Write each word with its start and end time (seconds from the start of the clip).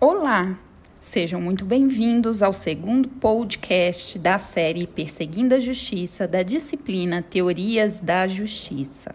Olá, 0.00 0.56
sejam 1.00 1.40
muito 1.40 1.64
bem-vindos 1.64 2.40
ao 2.40 2.52
segundo 2.52 3.08
podcast 3.08 4.16
da 4.16 4.38
série 4.38 4.86
Perseguindo 4.86 5.56
a 5.56 5.58
Justiça 5.58 6.28
da 6.28 6.44
disciplina 6.44 7.20
Teorias 7.20 7.98
da 7.98 8.28
Justiça. 8.28 9.12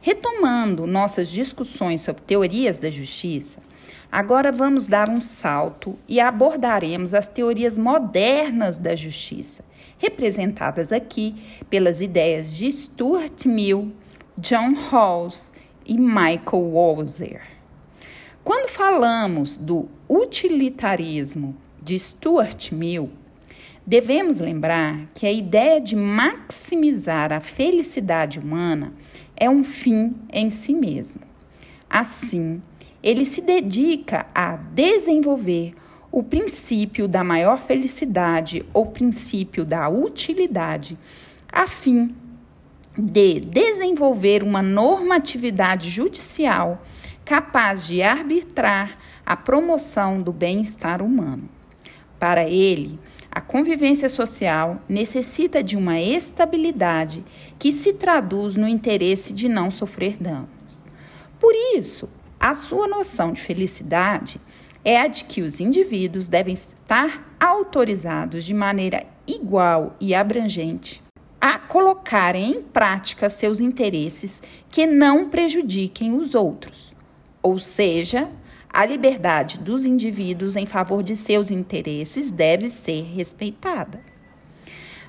Retomando 0.00 0.86
nossas 0.86 1.28
discussões 1.28 2.00
sobre 2.00 2.22
teorias 2.22 2.78
da 2.78 2.90
justiça, 2.90 3.60
agora 4.10 4.50
vamos 4.50 4.86
dar 4.86 5.10
um 5.10 5.20
salto 5.20 5.98
e 6.08 6.18
abordaremos 6.18 7.12
as 7.12 7.28
teorias 7.28 7.76
modernas 7.76 8.78
da 8.78 8.96
justiça, 8.96 9.62
representadas 9.98 10.94
aqui 10.94 11.34
pelas 11.68 12.00
ideias 12.00 12.56
de 12.56 12.72
Stuart 12.72 13.44
Mill, 13.44 13.92
John 14.38 14.72
Rawls 14.72 15.52
e 15.84 15.98
Michael 15.98 16.72
Walzer. 16.72 17.49
Quando 18.42 18.70
falamos 18.70 19.58
do 19.58 19.86
utilitarismo 20.08 21.54
de 21.82 21.98
Stuart 21.98 22.72
Mill, 22.72 23.10
devemos 23.86 24.38
lembrar 24.38 25.08
que 25.14 25.26
a 25.26 25.32
ideia 25.32 25.78
de 25.78 25.94
maximizar 25.94 27.32
a 27.34 27.40
felicidade 27.40 28.38
humana 28.38 28.94
é 29.36 29.48
um 29.50 29.62
fim 29.62 30.14
em 30.32 30.48
si 30.48 30.72
mesmo. 30.72 31.20
Assim, 31.88 32.62
ele 33.02 33.26
se 33.26 33.42
dedica 33.42 34.26
a 34.34 34.56
desenvolver 34.56 35.74
o 36.10 36.22
princípio 36.22 37.06
da 37.06 37.22
maior 37.22 37.60
felicidade 37.60 38.64
ou 38.72 38.86
princípio 38.86 39.66
da 39.66 39.86
utilidade, 39.88 40.96
a 41.52 41.66
fim 41.66 42.14
de 42.96 43.38
desenvolver 43.40 44.42
uma 44.42 44.62
normatividade 44.62 45.90
judicial 45.90 46.82
capaz 47.30 47.86
de 47.86 48.02
arbitrar 48.02 48.98
a 49.24 49.36
promoção 49.36 50.20
do 50.20 50.32
bem-estar 50.32 51.00
humano. 51.00 51.48
Para 52.18 52.48
ele, 52.48 52.98
a 53.30 53.40
convivência 53.40 54.08
social 54.08 54.82
necessita 54.88 55.62
de 55.62 55.76
uma 55.76 56.00
estabilidade 56.00 57.24
que 57.56 57.70
se 57.70 57.92
traduz 57.92 58.56
no 58.56 58.66
interesse 58.66 59.32
de 59.32 59.48
não 59.48 59.70
sofrer 59.70 60.16
danos. 60.20 60.48
Por 61.38 61.54
isso, 61.76 62.08
a 62.40 62.52
sua 62.52 62.88
noção 62.88 63.32
de 63.32 63.42
felicidade 63.42 64.40
é 64.84 65.00
a 65.00 65.06
de 65.06 65.22
que 65.22 65.40
os 65.40 65.60
indivíduos 65.60 66.26
devem 66.26 66.54
estar 66.54 67.32
autorizados 67.38 68.44
de 68.44 68.52
maneira 68.52 69.06
igual 69.24 69.94
e 70.00 70.16
abrangente 70.16 71.00
a 71.40 71.60
colocarem 71.60 72.50
em 72.50 72.60
prática 72.60 73.30
seus 73.30 73.60
interesses 73.60 74.42
que 74.68 74.84
não 74.84 75.30
prejudiquem 75.30 76.12
os 76.12 76.34
outros 76.34 76.98
ou 77.42 77.58
seja, 77.58 78.28
a 78.72 78.84
liberdade 78.84 79.58
dos 79.58 79.84
indivíduos 79.84 80.56
em 80.56 80.66
favor 80.66 81.02
de 81.02 81.16
seus 81.16 81.50
interesses 81.50 82.30
deve 82.30 82.70
ser 82.70 83.02
respeitada. 83.02 84.00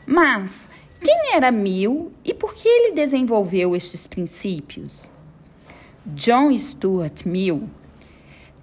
Mas 0.05 0.69
quem 1.03 1.35
era 1.35 1.51
Mill 1.51 2.11
e 2.23 2.33
por 2.33 2.53
que 2.53 2.67
ele 2.67 2.93
desenvolveu 2.93 3.75
estes 3.75 4.07
princípios? 4.07 5.09
John 6.05 6.57
Stuart 6.57 7.25
Mill 7.25 7.69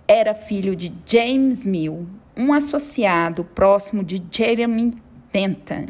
era 0.07 0.35
filho 0.35 0.75
de 0.75 0.93
James 1.07 1.65
Mill, 1.65 2.09
um 2.37 2.53
associado 2.53 3.45
próximo 3.45 4.03
de 4.03 4.23
Jeremy 4.31 4.97
Bentham, 5.33 5.87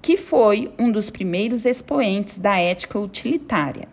que 0.00 0.16
foi 0.16 0.72
um 0.78 0.90
dos 0.90 1.10
primeiros 1.10 1.64
expoentes 1.64 2.38
da 2.38 2.58
ética 2.58 2.98
utilitária. 2.98 3.88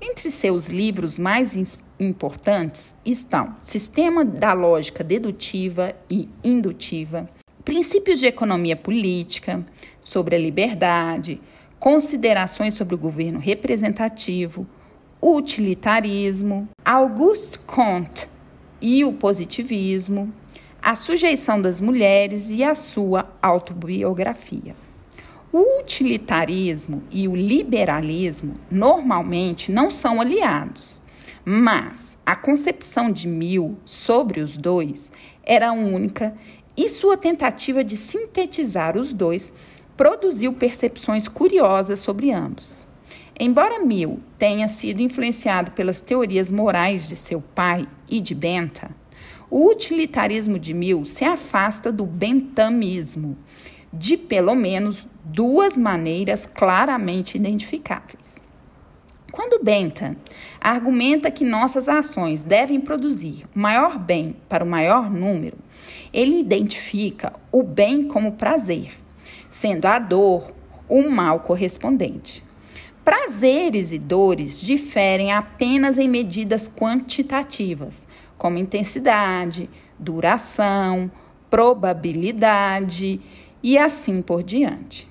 Entre 0.00 0.30
seus 0.30 0.68
livros 0.68 1.18
mais 1.18 1.56
importantes 1.98 2.94
estão 3.04 3.56
Sistema 3.60 4.24
da 4.24 4.52
Lógica 4.52 5.02
Dedutiva 5.02 5.94
e 6.08 6.28
Indutiva, 6.42 7.28
Princípios 7.64 8.20
de 8.20 8.26
Economia 8.26 8.76
Política, 8.76 9.64
sobre 10.00 10.36
a 10.36 10.38
liberdade, 10.38 11.40
Considerações 11.78 12.74
sobre 12.74 12.96
o 12.96 12.98
governo 12.98 13.38
representativo, 13.38 14.66
Utilitarismo, 15.22 16.68
Auguste 16.84 17.58
Comte 17.60 18.28
e 18.80 19.04
o 19.04 19.12
Positivismo, 19.12 20.32
A 20.82 20.96
Sujeição 20.96 21.60
das 21.60 21.80
Mulheres 21.80 22.50
e 22.50 22.64
a 22.64 22.74
sua 22.74 23.32
autobiografia. 23.40 24.74
O 25.52 25.80
utilitarismo 25.80 27.02
e 27.10 27.26
o 27.26 27.34
liberalismo 27.34 28.56
normalmente 28.70 29.72
não 29.72 29.90
são 29.90 30.20
aliados, 30.20 31.00
mas 31.50 32.18
a 32.26 32.36
concepção 32.36 33.10
de 33.10 33.26
Mill 33.26 33.78
sobre 33.86 34.42
os 34.42 34.54
dois 34.54 35.10
era 35.42 35.72
única 35.72 36.36
e 36.76 36.90
sua 36.90 37.16
tentativa 37.16 37.82
de 37.82 37.96
sintetizar 37.96 38.98
os 38.98 39.14
dois 39.14 39.50
produziu 39.96 40.52
percepções 40.52 41.26
curiosas 41.26 42.00
sobre 42.00 42.30
ambos. 42.30 42.86
Embora 43.40 43.82
Mill 43.82 44.20
tenha 44.38 44.68
sido 44.68 45.00
influenciado 45.00 45.70
pelas 45.70 46.02
teorias 46.02 46.50
morais 46.50 47.08
de 47.08 47.16
seu 47.16 47.40
pai 47.40 47.88
e 48.06 48.20
de 48.20 48.34
Bentham, 48.34 48.90
o 49.48 49.70
utilitarismo 49.70 50.58
de 50.58 50.74
Mill 50.74 51.06
se 51.06 51.24
afasta 51.24 51.90
do 51.90 52.04
bentamismo 52.04 53.38
de 53.90 54.18
pelo 54.18 54.54
menos 54.54 55.08
duas 55.24 55.78
maneiras 55.78 56.44
claramente 56.44 57.38
identificáveis. 57.38 58.36
Quando 59.30 59.62
Bentham 59.62 60.16
argumenta 60.58 61.30
que 61.30 61.44
nossas 61.44 61.88
ações 61.88 62.42
devem 62.42 62.80
produzir 62.80 63.44
maior 63.54 63.98
bem 63.98 64.36
para 64.48 64.64
o 64.64 64.66
maior 64.66 65.10
número, 65.10 65.58
ele 66.12 66.40
identifica 66.40 67.34
o 67.52 67.62
bem 67.62 68.04
como 68.04 68.32
prazer, 68.32 68.92
sendo 69.50 69.86
a 69.86 69.98
dor 69.98 70.52
o 70.88 71.08
mal 71.10 71.40
correspondente. 71.40 72.42
Prazeres 73.04 73.92
e 73.92 73.98
dores 73.98 74.60
diferem 74.60 75.32
apenas 75.32 75.98
em 75.98 76.08
medidas 76.08 76.70
quantitativas, 76.70 78.06
como 78.38 78.58
intensidade, 78.58 79.68
duração, 79.98 81.10
probabilidade 81.50 83.20
e 83.62 83.76
assim 83.76 84.22
por 84.22 84.42
diante. 84.42 85.08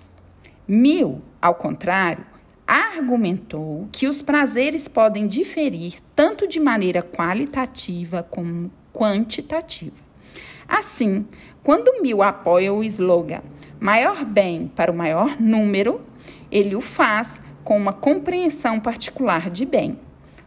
Mill, 0.67 1.22
ao 1.41 1.56
contrário, 1.56 2.25
argumentou 2.67 3.88
que 3.91 4.07
os 4.07 4.22
prazeres 4.22 4.88
podem 4.88 5.25
diferir 5.25 5.95
tanto 6.13 6.45
de 6.47 6.59
maneira 6.59 7.01
qualitativa 7.01 8.22
como 8.22 8.69
quantitativa. 8.94 9.95
Assim, 10.67 11.25
quando 11.63 12.01
Mill 12.01 12.22
apoia 12.22 12.73
o 12.73 12.83
slogan 12.83 13.41
maior 13.79 14.25
bem 14.25 14.67
para 14.75 14.91
o 14.91 14.95
maior 14.95 15.39
número, 15.39 16.01
ele 16.51 16.75
o 16.75 16.81
faz 16.81 17.41
com 17.63 17.77
uma 17.77 17.94
compreensão 17.94 18.79
particular 18.79 19.50
de 19.50 19.66
bem, 19.66 20.00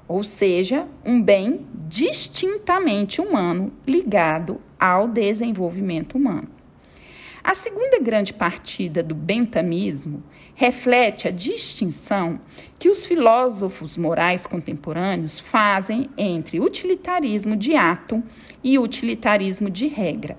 ou 0.07 0.23
seja, 0.25 0.87
um 1.05 1.23
bem 1.23 1.67
distintamente 1.89 3.21
humano 3.21 3.73
ligado 3.87 4.61
ao 4.79 5.09
desenvolvimento 5.09 6.17
humano. 6.17 6.49
A 7.43 7.55
segunda 7.55 7.99
grande 7.99 8.35
partida 8.35 9.03
do 9.03 9.15
bentamismo 9.15 10.23
reflete 10.61 11.27
a 11.27 11.31
distinção 11.31 12.39
que 12.79 12.91
os 12.91 13.07
filósofos 13.07 13.97
morais 13.97 14.47
contemporâneos 14.47 15.41
fazem 15.41 16.11
entre 16.19 16.61
utilitarismo 16.61 17.57
de 17.57 17.75
ato 17.75 18.23
e 18.63 18.79
utilitarismo 18.79 19.71
de 19.71 19.87
regra. 19.87 20.37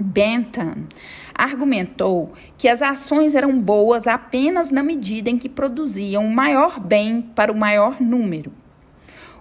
Bentham 0.00 0.86
argumentou 1.34 2.32
que 2.56 2.68
as 2.68 2.80
ações 2.80 3.34
eram 3.34 3.60
boas 3.60 4.06
apenas 4.06 4.70
na 4.70 4.82
medida 4.82 5.28
em 5.28 5.36
que 5.36 5.50
produziam 5.50 6.24
o 6.24 6.34
maior 6.34 6.80
bem 6.80 7.20
para 7.20 7.52
o 7.52 7.58
maior 7.58 8.00
número. 8.00 8.50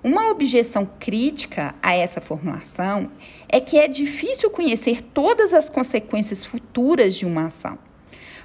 Uma 0.04 0.30
objeção 0.32 0.86
crítica 1.00 1.74
a 1.82 1.96
essa 1.96 2.20
formulação 2.20 3.10
é 3.48 3.62
que 3.62 3.80
é 3.80 3.88
difícil 3.88 4.50
conhecer 4.50 5.02
todas 5.02 5.54
as 5.54 5.70
consequências 5.70 6.44
futuras 6.44 7.16
de 7.16 7.26
uma 7.26 7.46
ação. 7.46 7.87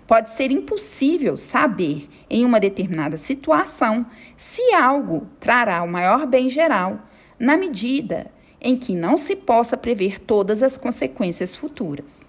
Pode 0.07 0.31
ser 0.31 0.51
impossível 0.51 1.37
saber, 1.37 2.09
em 2.29 2.45
uma 2.45 2.59
determinada 2.61 3.17
situação, 3.17 4.05
se 4.37 4.73
algo 4.73 5.27
trará 5.39 5.83
o 5.83 5.89
maior 5.89 6.27
bem 6.27 6.49
geral, 6.49 7.01
na 7.39 7.57
medida 7.57 8.31
em 8.61 8.77
que 8.77 8.95
não 8.95 9.17
se 9.17 9.35
possa 9.35 9.77
prever 9.77 10.21
todas 10.21 10.63
as 10.63 10.79
consequências 10.79 11.55
futuras. 11.55 12.29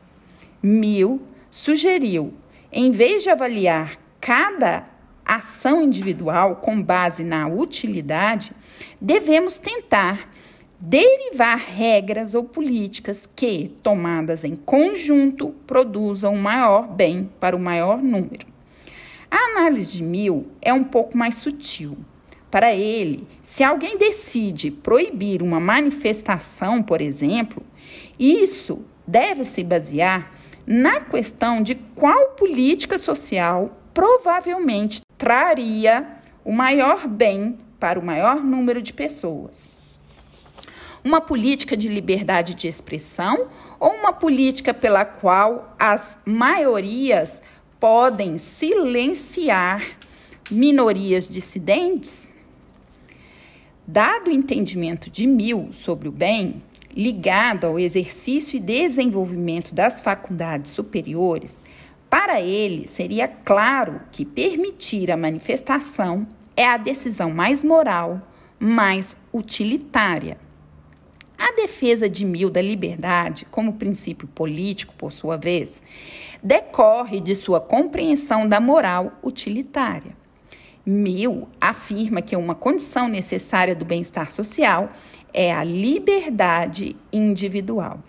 Mill 0.62 1.22
sugeriu, 1.52 2.34
em 2.72 2.92
vez 2.92 3.22
de 3.24 3.30
avaliar 3.30 4.00
cada 4.20 4.86
ação 5.26 5.82
individual 5.82 6.58
com 6.58 6.82
base 6.82 7.24
na 7.24 7.48
utilidade, 7.48 8.52
devemos 9.00 9.58
tentar 9.58 10.30
derivar 10.86 11.58
regras 11.58 12.36
ou 12.36 12.44
políticas 12.44 13.30
que, 13.34 13.72
tomadas 13.82 14.44
em 14.44 14.54
conjunto, 14.54 15.56
produzam 15.66 16.36
maior 16.36 16.86
bem 16.90 17.30
para 17.40 17.56
o 17.56 17.60
maior 17.60 18.04
número. 18.04 18.46
A 19.32 19.38
análise 19.52 19.94
de 19.94 20.04
Mill 20.04 20.46
é 20.62 20.74
um 20.74 20.84
pouco 20.84 21.18
mais 21.18 21.36
sutil. 21.36 21.98
Para 22.52 22.76
ele, 22.76 23.26
se 23.42 23.64
alguém 23.64 23.98
decide 23.98 24.72
proibir 24.72 25.42
uma 25.42 25.58
manifestação, 25.58 26.84
por 26.84 27.00
exemplo, 27.00 27.64
isso 28.20 28.82
deve 29.08 29.46
se 29.46 29.64
basear 29.64 30.34
na 30.68 31.00
questão 31.00 31.64
de 31.64 31.76
qual 31.96 32.32
política 32.32 32.98
social 32.98 33.70
provavelmente 33.94 35.00
traria 35.18 36.06
o 36.44 36.52
maior 36.52 37.08
bem 37.08 37.58
para 37.80 37.98
o 37.98 38.06
maior 38.06 38.44
número 38.44 38.82
de 38.82 38.92
pessoas. 38.92 39.73
Uma 41.06 41.20
política 41.20 41.76
de 41.76 41.90
liberdade 41.90 42.56
de 42.56 42.66
expressão 42.66 43.48
ou 43.78 43.92
uma 43.92 44.14
política 44.14 44.74
pela 44.74 45.04
qual 45.04 45.76
as 45.78 46.18
maiorias 46.26 47.42
podem 47.78 48.38
silenciar 48.38 49.86
minorias 50.50 51.28
dissidentes? 51.28 52.34
Dado 53.86 54.30
o 54.30 54.34
entendimento 54.34 55.10
de 55.10 55.28
Mill 55.28 55.72
sobre 55.74 56.08
o 56.08 56.12
bem, 56.12 56.64
ligado 56.96 57.68
ao 57.68 57.78
exercício 57.78 58.56
e 58.56 58.62
desenvolvimento 58.62 59.76
das 59.76 60.00
faculdades 60.00 60.72
superiores, 60.72 61.62
para 62.10 62.40
ele 62.40 62.88
seria 62.88 63.28
claro 63.28 64.00
que 64.10 64.24
permitir 64.24 65.12
a 65.12 65.18
manifestação 65.18 66.26
é 66.56 66.66
a 66.66 66.78
decisão 66.78 67.30
mais 67.30 67.62
moral, 67.62 68.22
mais 68.58 69.18
utilitária. 69.34 70.38
A 71.46 71.52
defesa 71.52 72.08
de 72.08 72.24
Mill 72.24 72.50
da 72.50 72.62
liberdade, 72.62 73.46
como 73.52 73.74
princípio 73.74 74.30
político, 74.30 74.94
por 74.98 75.12
sua 75.12 75.36
vez, 75.36 75.84
decorre 76.42 77.20
de 77.20 77.36
sua 77.36 77.60
compreensão 77.60 78.48
da 78.48 78.62
moral 78.62 79.12
utilitária. 79.22 80.16
Mill 80.86 81.50
afirma 81.60 82.22
que 82.22 82.34
uma 82.34 82.56
condição 82.56 83.10
necessária 83.10 83.76
do 83.76 83.84
bem-estar 83.84 84.32
social 84.32 84.88
é 85.34 85.52
a 85.52 85.66
liberdade 85.66 86.96
individual. 87.12 88.00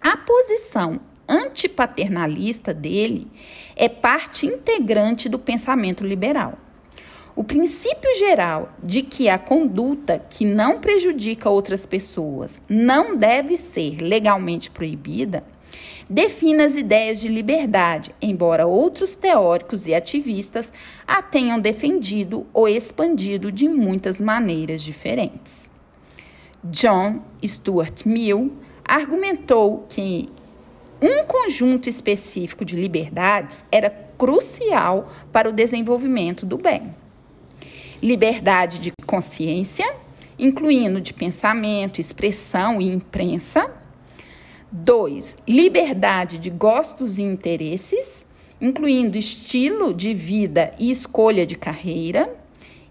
A 0.00 0.16
posição 0.16 0.98
antipaternalista 1.28 2.74
dele 2.74 3.28
é 3.76 3.88
parte 3.88 4.46
integrante 4.46 5.28
do 5.28 5.38
pensamento 5.38 6.04
liberal. 6.04 6.58
O 7.36 7.44
princípio 7.44 8.14
geral 8.14 8.70
de 8.82 9.02
que 9.02 9.28
a 9.28 9.38
conduta 9.38 10.18
que 10.18 10.42
não 10.42 10.80
prejudica 10.80 11.50
outras 11.50 11.84
pessoas 11.84 12.62
não 12.66 13.14
deve 13.14 13.58
ser 13.58 14.00
legalmente 14.00 14.70
proibida 14.70 15.44
define 16.08 16.62
as 16.62 16.76
ideias 16.76 17.20
de 17.20 17.28
liberdade, 17.28 18.14
embora 18.22 18.66
outros 18.66 19.14
teóricos 19.16 19.86
e 19.86 19.94
ativistas 19.94 20.72
a 21.06 21.20
tenham 21.20 21.60
defendido 21.60 22.46
ou 22.54 22.66
expandido 22.66 23.52
de 23.52 23.68
muitas 23.68 24.18
maneiras 24.18 24.80
diferentes. 24.80 25.68
John 26.64 27.20
Stuart 27.44 28.06
Mill 28.06 28.50
argumentou 28.82 29.84
que 29.90 30.30
um 31.02 31.26
conjunto 31.26 31.86
específico 31.86 32.64
de 32.64 32.76
liberdades 32.76 33.62
era 33.70 33.90
crucial 34.16 35.12
para 35.30 35.50
o 35.50 35.52
desenvolvimento 35.52 36.46
do 36.46 36.56
bem 36.56 36.94
liberdade 38.02 38.78
de 38.78 38.92
consciência, 39.06 39.94
incluindo 40.38 41.00
de 41.00 41.14
pensamento, 41.14 42.00
expressão 42.00 42.80
e 42.80 42.90
imprensa. 42.90 43.70
Dois, 44.70 45.36
liberdade 45.46 46.38
de 46.38 46.50
gostos 46.50 47.18
e 47.18 47.22
interesses, 47.22 48.26
incluindo 48.60 49.16
estilo 49.16 49.94
de 49.94 50.12
vida 50.12 50.74
e 50.78 50.90
escolha 50.90 51.46
de 51.46 51.56
carreira. 51.56 52.34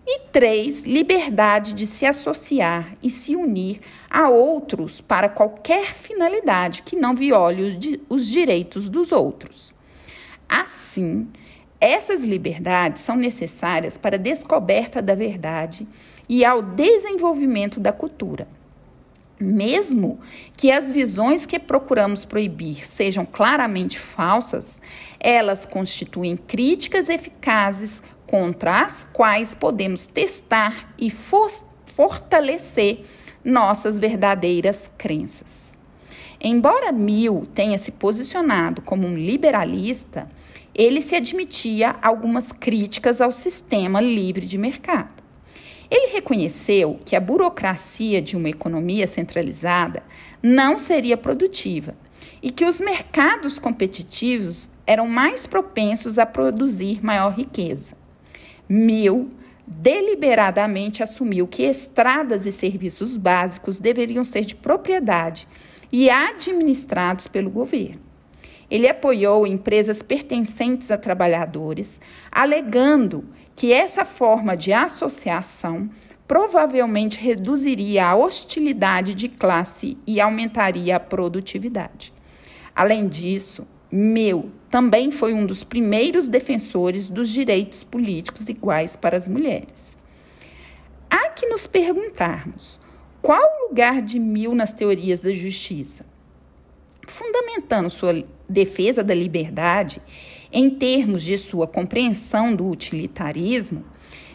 E 0.07 0.19
três, 0.31 0.83
liberdade 0.83 1.73
de 1.73 1.87
se 1.87 2.05
associar 2.05 2.93
e 3.01 3.09
se 3.09 3.35
unir 3.35 3.79
a 4.07 4.29
outros 4.29 5.01
para 5.01 5.27
qualquer 5.27 5.95
finalidade 5.95 6.83
que 6.83 6.95
não 6.95 7.15
viole 7.15 7.99
os 8.07 8.27
direitos 8.27 8.87
dos 8.87 9.11
outros. 9.11 9.73
Assim, 10.47 11.27
essas 11.79 12.23
liberdades 12.23 13.01
são 13.01 13.15
necessárias 13.15 13.97
para 13.97 14.15
a 14.15 14.19
descoberta 14.19 15.01
da 15.01 15.13
verdade 15.13 15.87
e 16.27 16.43
ao 16.45 16.61
desenvolvimento 16.61 17.79
da 17.79 17.91
cultura. 17.91 18.47
Mesmo 19.39 20.19
que 20.55 20.71
as 20.71 20.89
visões 20.89 21.45
que 21.45 21.59
procuramos 21.59 22.23
proibir 22.23 22.87
sejam 22.87 23.25
claramente 23.25 23.99
falsas, 23.99 24.81
elas 25.19 25.65
constituem 25.65 26.37
críticas 26.37 27.09
eficazes 27.09 28.01
contra 28.25 28.83
as 28.83 29.05
quais 29.11 29.53
podemos 29.53 30.07
testar 30.07 30.93
e 30.97 31.11
fortalecer 31.11 33.03
nossas 33.43 33.99
verdadeiras 33.99 34.89
crenças. 34.97 35.77
Embora 36.39 36.91
Mill 36.91 37.45
tenha 37.53 37.77
se 37.77 37.91
posicionado 37.91 38.81
como 38.81 39.05
um 39.05 39.17
liberalista, 39.17 40.27
ele 40.75 41.01
se 41.01 41.15
admitia 41.15 41.95
algumas 42.01 42.51
críticas 42.51 43.21
ao 43.21 43.31
sistema 43.31 44.01
livre 44.01 44.45
de 44.45 44.57
mercado. 44.57 45.23
Ele 45.89 46.11
reconheceu 46.13 46.99
que 47.05 47.15
a 47.15 47.19
burocracia 47.19 48.21
de 48.21 48.35
uma 48.35 48.49
economia 48.49 49.07
centralizada 49.07 50.03
não 50.43 50.77
seria 50.77 51.15
produtiva 51.15 51.95
e 52.41 52.51
que 52.51 52.65
os 52.65 52.81
mercados 52.81 53.57
competitivos 53.57 54.67
eram 54.85 55.07
mais 55.07 55.47
propensos 55.47 56.19
a 56.19 56.25
produzir 56.25 57.03
maior 57.03 57.33
riqueza. 57.33 57.95
Mill 58.67 59.29
deliberadamente 59.65 61.01
assumiu 61.01 61.47
que 61.47 61.63
estradas 61.63 62.45
e 62.45 62.51
serviços 62.51 63.15
básicos 63.15 63.79
deveriam 63.79 64.25
ser 64.25 64.43
de 64.45 64.55
propriedade 64.55 65.47
e 65.91 66.09
administrados 66.09 67.27
pelo 67.27 67.49
governo. 67.49 68.04
Ele 68.69 68.87
apoiou 68.87 69.45
empresas 69.45 70.01
pertencentes 70.01 70.89
a 70.91 70.97
trabalhadores, 70.97 71.99
alegando 72.31 73.25
que 73.55 73.71
essa 73.71 74.03
forma 74.03 74.57
de 74.57 74.73
associação 74.73 75.89
provavelmente 76.27 77.19
reduziria 77.19 78.07
a 78.07 78.15
hostilidade 78.15 79.13
de 79.13 79.29
classe 79.29 79.97
e 80.07 80.19
aumentaria 80.19 80.95
a 80.95 80.99
produtividade. 80.99 82.13
Além 82.75 83.07
disso, 83.07 83.67
Meu 83.91 84.51
também 84.69 85.11
foi 85.11 85.33
um 85.33 85.45
dos 85.45 85.63
primeiros 85.63 86.27
defensores 86.27 87.07
dos 87.07 87.29
direitos 87.29 87.83
políticos 87.83 88.49
iguais 88.49 88.95
para 88.95 89.15
as 89.15 89.27
mulheres. 89.27 89.97
Há 91.09 91.29
que 91.29 91.45
nos 91.47 91.67
perguntarmos 91.67 92.79
qual 93.21 93.41
o 93.41 93.69
lugar 93.69 94.01
de 94.01 94.19
Mill 94.19 94.53
nas 94.53 94.73
teorias 94.73 95.21
da 95.21 95.31
justiça? 95.31 96.05
fundamentando 97.07 97.89
sua 97.89 98.23
defesa 98.47 99.03
da 99.03 99.13
liberdade 99.13 100.01
em 100.51 100.69
termos 100.69 101.23
de 101.23 101.37
sua 101.37 101.67
compreensão 101.67 102.55
do 102.55 102.69
utilitarismo, 102.69 103.83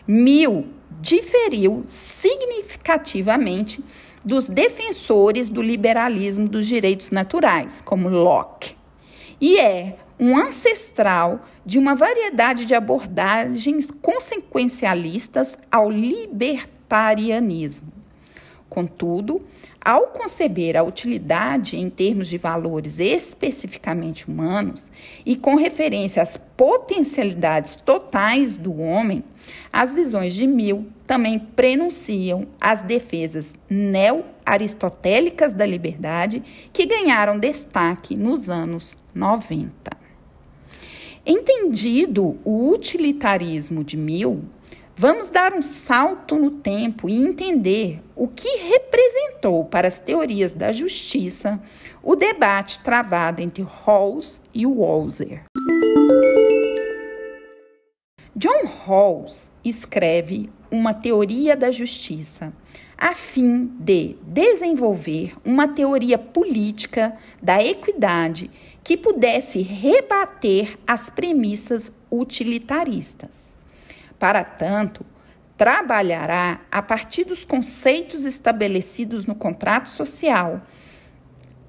Mill 0.07 0.67
diferiu 1.01 1.83
significativamente 1.87 3.83
dos 4.25 4.49
defensores 4.49 5.49
do 5.49 5.63
liberalismo 5.63 6.49
dos 6.49 6.67
direitos 6.67 7.11
naturais, 7.11 7.83
como 7.85 8.09
Locke, 8.09 8.75
e 9.41 9.59
é 9.59 9.97
um 10.19 10.37
ancestral 10.37 11.47
de 11.65 11.79
uma 11.79 11.95
variedade 11.95 12.67
de 12.67 12.75
abordagens 12.75 13.91
consequencialistas 14.03 15.57
ao 15.73 15.91
libertarianismo. 15.91 17.91
Contudo, 18.69 19.41
ao 19.83 20.09
conceber 20.09 20.77
a 20.77 20.83
utilidade 20.83 21.79
em 21.79 21.89
termos 21.89 22.29
de 22.29 22.37
valores 22.37 22.99
especificamente 22.99 24.29
humanos 24.29 24.91
e 25.25 25.35
com 25.35 25.55
referência 25.55 26.23
às 26.23 26.37
potencialidades 26.37 27.77
totais 27.77 28.59
do 28.59 28.79
homem, 28.79 29.25
as 29.73 29.95
visões 29.95 30.35
de 30.35 30.47
Mill 30.47 30.87
também 31.07 31.39
prenunciam 31.39 32.47
as 32.61 32.83
defesas 32.83 33.55
neo-aristotélicas 33.69 35.55
da 35.55 35.65
liberdade 35.65 36.43
que 36.73 36.85
ganharam 36.85 37.39
destaque 37.39 38.19
nos 38.19 38.51
anos 38.51 38.99
90. 39.15 39.73
Entendido 41.25 42.39
o 42.45 42.71
utilitarismo 42.71 43.83
de 43.85 43.97
Mill, 43.97 44.43
Vamos 45.01 45.31
dar 45.31 45.55
um 45.55 45.63
salto 45.63 46.37
no 46.37 46.51
tempo 46.51 47.09
e 47.09 47.17
entender 47.17 48.03
o 48.15 48.29
que 48.29 48.59
representou 48.59 49.65
para 49.65 49.89
as 49.89 49.99
teorias 49.99 50.55
da 50.55 50.73
justiça 50.73 51.59
o 52.03 52.15
debate 52.15 52.81
travado 52.81 53.41
entre 53.41 53.63
Rawls 53.63 54.43
e 54.53 54.67
Walzer. 54.67 55.45
John 58.37 58.67
Rawls 58.67 59.51
escreve 59.65 60.51
uma 60.71 60.93
teoria 60.93 61.57
da 61.57 61.71
justiça 61.71 62.53
a 62.99 63.15
fim 63.15 63.73
de 63.81 64.19
desenvolver 64.21 65.35
uma 65.43 65.67
teoria 65.67 66.19
política 66.19 67.17
da 67.41 67.65
equidade 67.65 68.51
que 68.85 68.99
pudesse 68.99 69.63
rebater 69.63 70.79
as 70.87 71.09
premissas 71.09 71.91
utilitaristas. 72.13 73.59
Para 74.21 74.45
tanto, 74.45 75.05
trabalhará 75.57 76.61
a 76.71 76.83
partir 76.83 77.25
dos 77.25 77.43
conceitos 77.43 78.27
estabelecidos 78.27 79.25
no 79.25 79.35
contrato 79.35 79.89
social, 79.89 80.61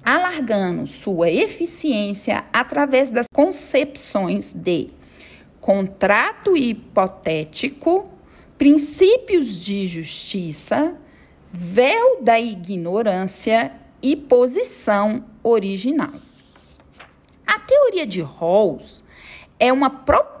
alargando 0.04 0.86
sua 0.86 1.30
eficiência 1.30 2.44
através 2.52 3.10
das 3.10 3.26
concepções 3.34 4.52
de 4.52 4.90
contrato 5.62 6.54
hipotético, 6.54 8.06
princípios 8.58 9.58
de 9.58 9.86
justiça, 9.86 10.94
véu 11.50 12.22
da 12.22 12.38
ignorância 12.38 13.72
e 14.02 14.14
posição 14.14 15.24
original. 15.42 16.12
A 17.46 17.58
teoria 17.60 18.06
de 18.06 18.20
Rawls 18.20 19.02
é 19.58 19.72
uma 19.72 19.88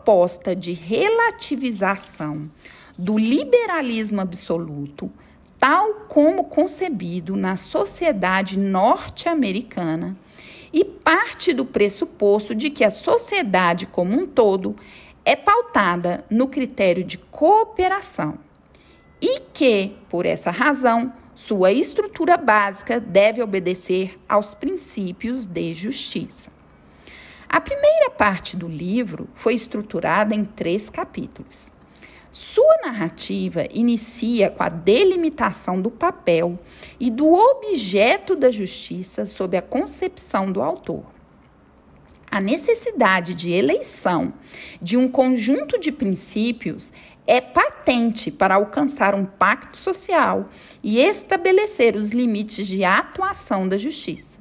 proposta 0.02 0.54
de 0.56 0.72
relativização 0.72 2.50
do 2.98 3.16
liberalismo 3.16 4.20
absoluto, 4.20 5.10
tal 5.60 6.06
como 6.08 6.44
concebido 6.44 7.36
na 7.36 7.56
sociedade 7.56 8.58
norte-americana, 8.58 10.16
e 10.72 10.84
parte 10.84 11.52
do 11.52 11.64
pressuposto 11.64 12.54
de 12.54 12.68
que 12.70 12.82
a 12.82 12.90
sociedade 12.90 13.86
como 13.86 14.18
um 14.18 14.26
todo 14.26 14.74
é 15.24 15.36
pautada 15.36 16.24
no 16.28 16.48
critério 16.48 17.04
de 17.04 17.18
cooperação 17.18 18.38
e 19.20 19.38
que, 19.52 19.92
por 20.08 20.26
essa 20.26 20.50
razão, 20.50 21.12
sua 21.34 21.70
estrutura 21.70 22.36
básica 22.36 22.98
deve 22.98 23.42
obedecer 23.42 24.18
aos 24.28 24.54
princípios 24.54 25.46
de 25.46 25.74
justiça. 25.74 26.50
A 27.52 27.60
primeira 27.60 28.08
parte 28.08 28.56
do 28.56 28.66
livro 28.66 29.28
foi 29.34 29.52
estruturada 29.52 30.34
em 30.34 30.42
três 30.42 30.88
capítulos. 30.88 31.70
Sua 32.30 32.78
narrativa 32.82 33.66
inicia 33.70 34.48
com 34.48 34.62
a 34.62 34.70
delimitação 34.70 35.78
do 35.78 35.90
papel 35.90 36.58
e 36.98 37.10
do 37.10 37.30
objeto 37.30 38.34
da 38.34 38.50
justiça 38.50 39.26
sob 39.26 39.54
a 39.54 39.60
concepção 39.60 40.50
do 40.50 40.62
autor. 40.62 41.04
A 42.30 42.40
necessidade 42.40 43.34
de 43.34 43.50
eleição 43.52 44.32
de 44.80 44.96
um 44.96 45.06
conjunto 45.06 45.78
de 45.78 45.92
princípios 45.92 46.90
é 47.26 47.38
patente 47.38 48.30
para 48.30 48.54
alcançar 48.54 49.14
um 49.14 49.26
pacto 49.26 49.76
social 49.76 50.46
e 50.82 50.98
estabelecer 50.98 51.96
os 51.96 52.12
limites 52.12 52.66
de 52.66 52.82
atuação 52.82 53.68
da 53.68 53.76
justiça. 53.76 54.40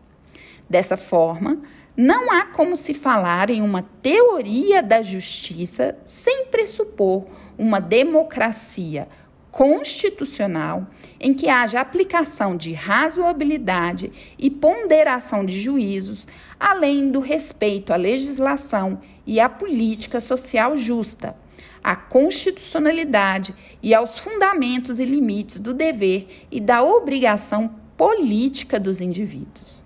Dessa 0.70 0.96
forma, 0.96 1.62
não 2.02 2.32
há 2.32 2.46
como 2.48 2.76
se 2.76 2.96
falar 2.96 3.52
em 3.52 3.62
uma 3.62 3.84
teoria 4.02 4.82
da 4.82 5.04
justiça 5.04 5.96
sem 6.04 6.48
pressupor 6.48 7.28
uma 7.60 7.80
democracia 7.80 9.08
constitucional 9.52 10.88
em 11.20 11.32
que 11.32 11.48
haja 11.48 11.80
aplicação 11.80 12.58
de 12.58 12.74
razoabilidade 12.74 14.12
e 14.40 14.50
ponderação 14.50 15.46
de 15.46 15.62
juízos, 15.62 16.28
além 16.60 17.12
do 17.12 17.20
respeito 17.20 17.94
à 17.94 17.98
legislação 17.98 19.00
e 19.24 19.40
à 19.40 19.48
política 19.48 20.20
social 20.20 20.76
justa, 20.76 21.36
à 21.84 21.96
constitucionalidade 21.96 23.54
e 23.80 23.94
aos 23.94 24.18
fundamentos 24.18 24.98
e 24.98 25.06
limites 25.06 25.60
do 25.60 25.72
dever 25.72 26.48
e 26.50 26.60
da 26.60 26.82
obrigação 26.82 27.76
política 27.96 28.80
dos 28.80 29.02
indivíduos. 29.02 29.82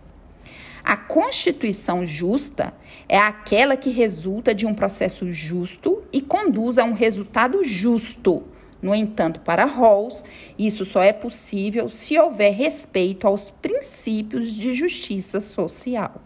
A 0.86 0.96
Constituição 0.96 2.06
justa 2.06 2.72
é 3.10 3.18
aquela 3.18 3.76
que 3.76 3.90
resulta 3.90 4.54
de 4.54 4.68
um 4.68 4.74
processo 4.76 5.32
justo 5.32 6.04
e 6.14 6.22
conduz 6.22 6.78
a 6.78 6.84
um 6.84 6.94
resultado 6.94 7.64
justo. 7.64 8.44
No 8.80 8.94
entanto, 8.94 9.40
para 9.40 9.66
Rawls, 9.66 10.24
isso 10.60 10.86
só 10.86 11.02
é 11.02 11.12
possível 11.12 11.90
se 11.90 12.20
houver 12.20 12.54
respeito 12.54 13.26
aos 13.26 13.50
princípios 13.50 14.54
de 14.54 14.74
justiça 14.74 15.42
social. 15.42 16.22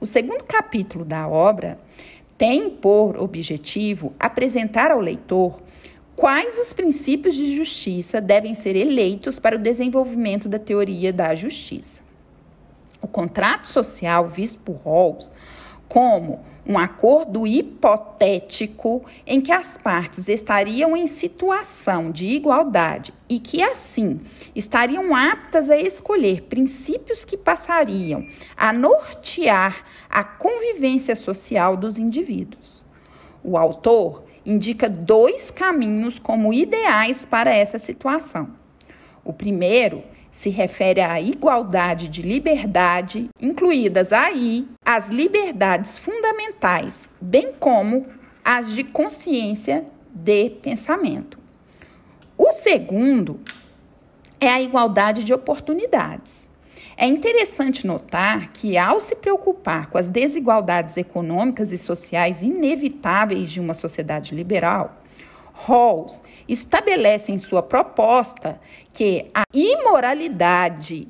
O 0.00 0.06
segundo 0.06 0.42
capítulo 0.42 1.04
da 1.04 1.28
obra 1.28 1.78
tem 2.36 2.68
por 2.68 3.16
objetivo 3.16 4.12
apresentar 4.18 4.90
ao 4.90 4.98
leitor 4.98 5.62
quais 6.16 6.58
os 6.58 6.72
princípios 6.72 7.36
de 7.36 7.54
justiça 7.54 8.20
devem 8.20 8.54
ser 8.54 8.74
eleitos 8.74 9.38
para 9.38 9.54
o 9.54 9.60
desenvolvimento 9.60 10.48
da 10.48 10.58
teoria 10.58 11.12
da 11.12 11.32
justiça 11.36 12.01
o 13.02 13.08
contrato 13.08 13.68
social 13.68 14.28
visto 14.28 14.60
por 14.60 14.76
Rawls 14.84 15.32
como 15.88 16.40
um 16.64 16.78
acordo 16.78 17.46
hipotético 17.46 19.04
em 19.26 19.40
que 19.40 19.50
as 19.50 19.76
partes 19.76 20.28
estariam 20.28 20.96
em 20.96 21.06
situação 21.06 22.10
de 22.10 22.28
igualdade 22.28 23.12
e 23.28 23.40
que, 23.40 23.60
assim, 23.60 24.20
estariam 24.54 25.14
aptas 25.14 25.68
a 25.68 25.76
escolher 25.76 26.42
princípios 26.42 27.24
que 27.24 27.36
passariam 27.36 28.26
a 28.56 28.72
nortear 28.72 29.82
a 30.08 30.22
convivência 30.22 31.16
social 31.16 31.76
dos 31.76 31.98
indivíduos. 31.98 32.86
O 33.42 33.58
autor 33.58 34.24
indica 34.46 34.88
dois 34.88 35.50
caminhos 35.50 36.18
como 36.18 36.52
ideais 36.54 37.24
para 37.24 37.52
essa 37.52 37.78
situação. 37.78 38.50
O 39.24 39.32
primeiro 39.32 40.04
se 40.32 40.48
refere 40.48 41.02
à 41.02 41.20
igualdade 41.20 42.08
de 42.08 42.22
liberdade, 42.22 43.28
incluídas 43.40 44.12
aí 44.12 44.66
as 44.84 45.08
liberdades 45.08 45.98
fundamentais, 45.98 47.08
bem 47.20 47.52
como 47.60 48.06
as 48.42 48.72
de 48.72 48.82
consciência 48.82 49.84
de 50.12 50.50
pensamento. 50.50 51.38
O 52.36 52.50
segundo 52.50 53.40
é 54.40 54.48
a 54.48 54.60
igualdade 54.60 55.22
de 55.22 55.32
oportunidades. 55.32 56.50
É 56.96 57.06
interessante 57.06 57.86
notar 57.86 58.52
que, 58.52 58.76
ao 58.76 59.00
se 59.00 59.14
preocupar 59.14 59.88
com 59.88 59.98
as 59.98 60.08
desigualdades 60.08 60.96
econômicas 60.96 61.72
e 61.72 61.78
sociais 61.78 62.42
inevitáveis 62.42 63.50
de 63.50 63.60
uma 63.60 63.74
sociedade 63.74 64.34
liberal, 64.34 65.01
Rawls 65.52 66.22
estabelece 66.48 67.32
em 67.32 67.38
sua 67.38 67.62
proposta 67.62 68.60
que 68.92 69.30
a 69.34 69.44
imoralidade 69.52 71.08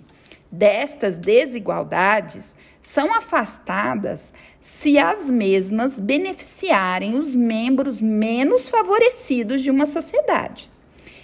destas 0.50 1.16
desigualdades 1.16 2.54
são 2.82 3.14
afastadas 3.14 4.32
se 4.60 4.98
as 4.98 5.30
mesmas 5.30 5.98
beneficiarem 5.98 7.18
os 7.18 7.34
membros 7.34 8.00
menos 8.00 8.68
favorecidos 8.68 9.62
de 9.62 9.70
uma 9.70 9.86
sociedade. 9.86 10.70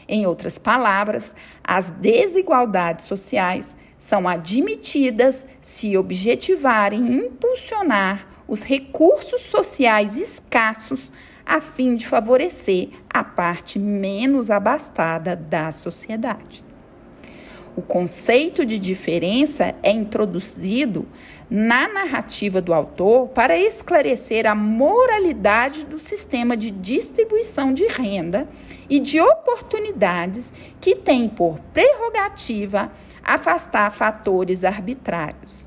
Em 0.08 0.26
outras 0.26 0.56
palavras, 0.56 1.34
as 1.62 1.90
desigualdades 1.90 3.04
sociais 3.04 3.76
são 3.98 4.28
admitidas 4.28 5.46
se 5.60 5.96
objetivarem 5.96 7.12
impulsionar 7.12 8.26
os 8.46 8.62
recursos 8.62 9.42
sociais 9.42 10.16
escassos 10.16 11.12
a 11.49 11.62
fim 11.62 11.97
de 11.97 12.07
favorecer 12.07 12.90
a 13.09 13.25
parte 13.25 13.78
menos 13.78 14.50
abastada 14.50 15.35
da 15.35 15.73
sociedade. 15.73 16.62
O 17.75 17.81
conceito 17.81 18.67
de 18.67 18.78
diferença 18.78 19.75
é 19.83 19.90
introduzido 19.90 21.09
na 21.49 21.88
narrativa 21.88 22.61
do 22.61 22.75
autor 22.75 23.28
para 23.28 23.57
esclarecer 23.57 24.47
a 24.47 24.55
moralidade 24.55 25.87
do 25.87 25.99
sistema 25.99 26.55
de 26.55 26.71
distribuição 26.71 27.73
de 27.73 27.87
renda 27.87 28.47
e 28.90 29.00
de 29.00 29.19
oportunidades 29.19 30.52
que 30.81 30.97
tem 30.97 31.28
por 31.28 31.59
prerrogativa 31.73 32.93
afastar 33.25 33.90
fatores 33.93 34.64
arbitrários. 34.64 35.67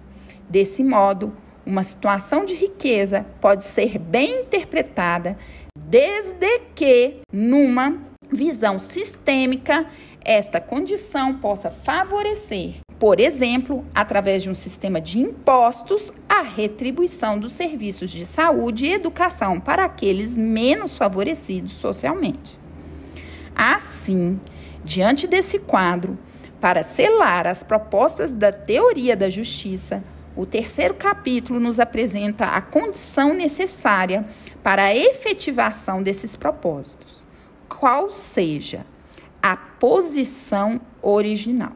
Desse 0.49 0.83
modo, 0.83 1.33
uma 1.65 1.83
situação 1.83 2.45
de 2.45 2.55
riqueza 2.55 3.25
pode 3.39 3.63
ser 3.63 3.97
bem 3.97 4.41
interpretada 4.41 5.37
desde 5.77 6.59
que, 6.75 7.17
numa 7.31 7.97
visão 8.31 8.79
sistêmica, 8.79 9.85
esta 10.23 10.59
condição 10.59 11.35
possa 11.35 11.69
favorecer, 11.69 12.75
por 12.99 13.19
exemplo, 13.19 13.83
através 13.93 14.43
de 14.43 14.49
um 14.49 14.55
sistema 14.55 15.01
de 15.01 15.19
impostos, 15.19 16.11
a 16.29 16.41
retribuição 16.41 17.39
dos 17.39 17.53
serviços 17.53 18.11
de 18.11 18.25
saúde 18.25 18.85
e 18.85 18.93
educação 18.93 19.59
para 19.59 19.85
aqueles 19.85 20.37
menos 20.37 20.95
favorecidos 20.95 21.71
socialmente. 21.71 22.59
Assim, 23.55 24.39
diante 24.83 25.27
desse 25.27 25.59
quadro, 25.59 26.17
para 26.59 26.83
selar 26.83 27.47
as 27.47 27.63
propostas 27.63 28.35
da 28.35 28.51
teoria 28.51 29.15
da 29.15 29.31
justiça, 29.31 30.03
o 30.35 30.45
terceiro 30.45 30.93
capítulo 30.93 31.59
nos 31.59 31.79
apresenta 31.79 32.45
a 32.45 32.61
condição 32.61 33.33
necessária 33.33 34.25
para 34.63 34.83
a 34.85 34.95
efetivação 34.95 36.01
desses 36.01 36.35
propósitos, 36.35 37.19
qual 37.67 38.11
seja 38.11 38.85
a 39.41 39.55
posição 39.57 40.79
original. 41.01 41.73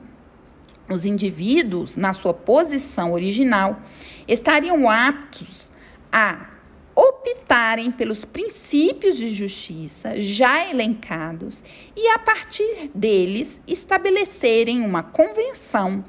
Os 0.89 1.03
indivíduos, 1.03 1.97
na 1.97 2.13
sua 2.13 2.33
posição 2.33 3.11
original, 3.11 3.81
estariam 4.27 4.89
aptos 4.89 5.71
a 6.11 6.49
optarem 6.95 7.91
pelos 7.91 8.23
princípios 8.23 9.17
de 9.17 9.31
justiça 9.31 10.21
já 10.21 10.69
elencados 10.69 11.63
e, 11.95 12.07
a 12.07 12.19
partir 12.19 12.89
deles, 12.93 13.59
estabelecerem 13.67 14.81
uma 14.81 15.03
convenção 15.03 16.05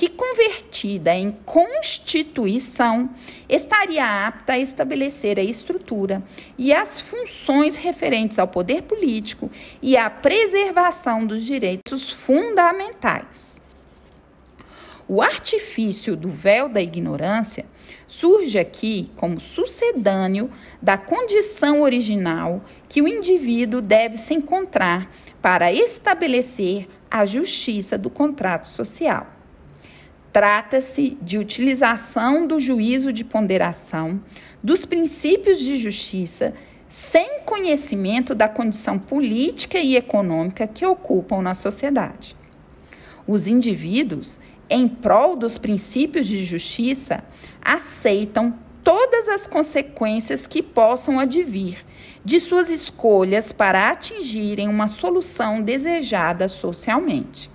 que, 0.00 0.08
convertida 0.08 1.14
em 1.14 1.30
Constituição, 1.44 3.10
estaria 3.46 4.26
apta 4.26 4.54
a 4.54 4.58
estabelecer 4.58 5.38
a 5.38 5.42
estrutura 5.42 6.22
e 6.56 6.72
as 6.72 6.98
funções 6.98 7.76
referentes 7.76 8.38
ao 8.38 8.48
poder 8.48 8.84
político 8.84 9.50
e 9.82 9.98
à 9.98 10.08
preservação 10.08 11.26
dos 11.26 11.44
direitos 11.44 12.08
fundamentais. 12.08 13.60
O 15.06 15.20
artifício 15.20 16.16
do 16.16 16.30
véu 16.30 16.66
da 16.70 16.80
ignorância 16.80 17.66
surge 18.06 18.58
aqui 18.58 19.10
como 19.16 19.38
sucedâneo 19.38 20.50
da 20.80 20.96
condição 20.96 21.82
original 21.82 22.64
que 22.88 23.02
o 23.02 23.08
indivíduo 23.08 23.82
deve 23.82 24.16
se 24.16 24.32
encontrar 24.32 25.12
para 25.42 25.70
estabelecer 25.70 26.88
a 27.10 27.26
justiça 27.26 27.98
do 27.98 28.08
contrato 28.08 28.66
social. 28.66 29.39
Trata-se 30.32 31.18
de 31.20 31.38
utilização 31.38 32.46
do 32.46 32.60
juízo 32.60 33.12
de 33.12 33.24
ponderação 33.24 34.20
dos 34.62 34.84
princípios 34.84 35.58
de 35.58 35.76
justiça 35.76 36.54
sem 36.88 37.40
conhecimento 37.40 38.32
da 38.32 38.48
condição 38.48 38.96
política 38.96 39.78
e 39.78 39.96
econômica 39.96 40.68
que 40.68 40.86
ocupam 40.86 41.42
na 41.42 41.54
sociedade. 41.54 42.36
Os 43.26 43.48
indivíduos, 43.48 44.38
em 44.68 44.86
prol 44.86 45.34
dos 45.34 45.58
princípios 45.58 46.28
de 46.28 46.44
justiça, 46.44 47.24
aceitam 47.60 48.56
todas 48.84 49.28
as 49.28 49.48
consequências 49.48 50.46
que 50.46 50.62
possam 50.62 51.18
advir 51.18 51.84
de 52.24 52.38
suas 52.38 52.70
escolhas 52.70 53.52
para 53.52 53.90
atingirem 53.90 54.68
uma 54.68 54.86
solução 54.86 55.60
desejada 55.60 56.46
socialmente 56.46 57.50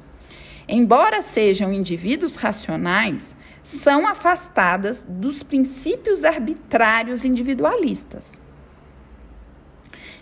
embora 0.68 1.22
sejam 1.22 1.72
indivíduos 1.72 2.36
racionais, 2.36 3.36
são 3.64 4.08
afastadas 4.08 5.06
dos 5.10 5.42
princípios 5.44 6.24
arbitrários 6.24 7.26
individualistas. 7.26 8.42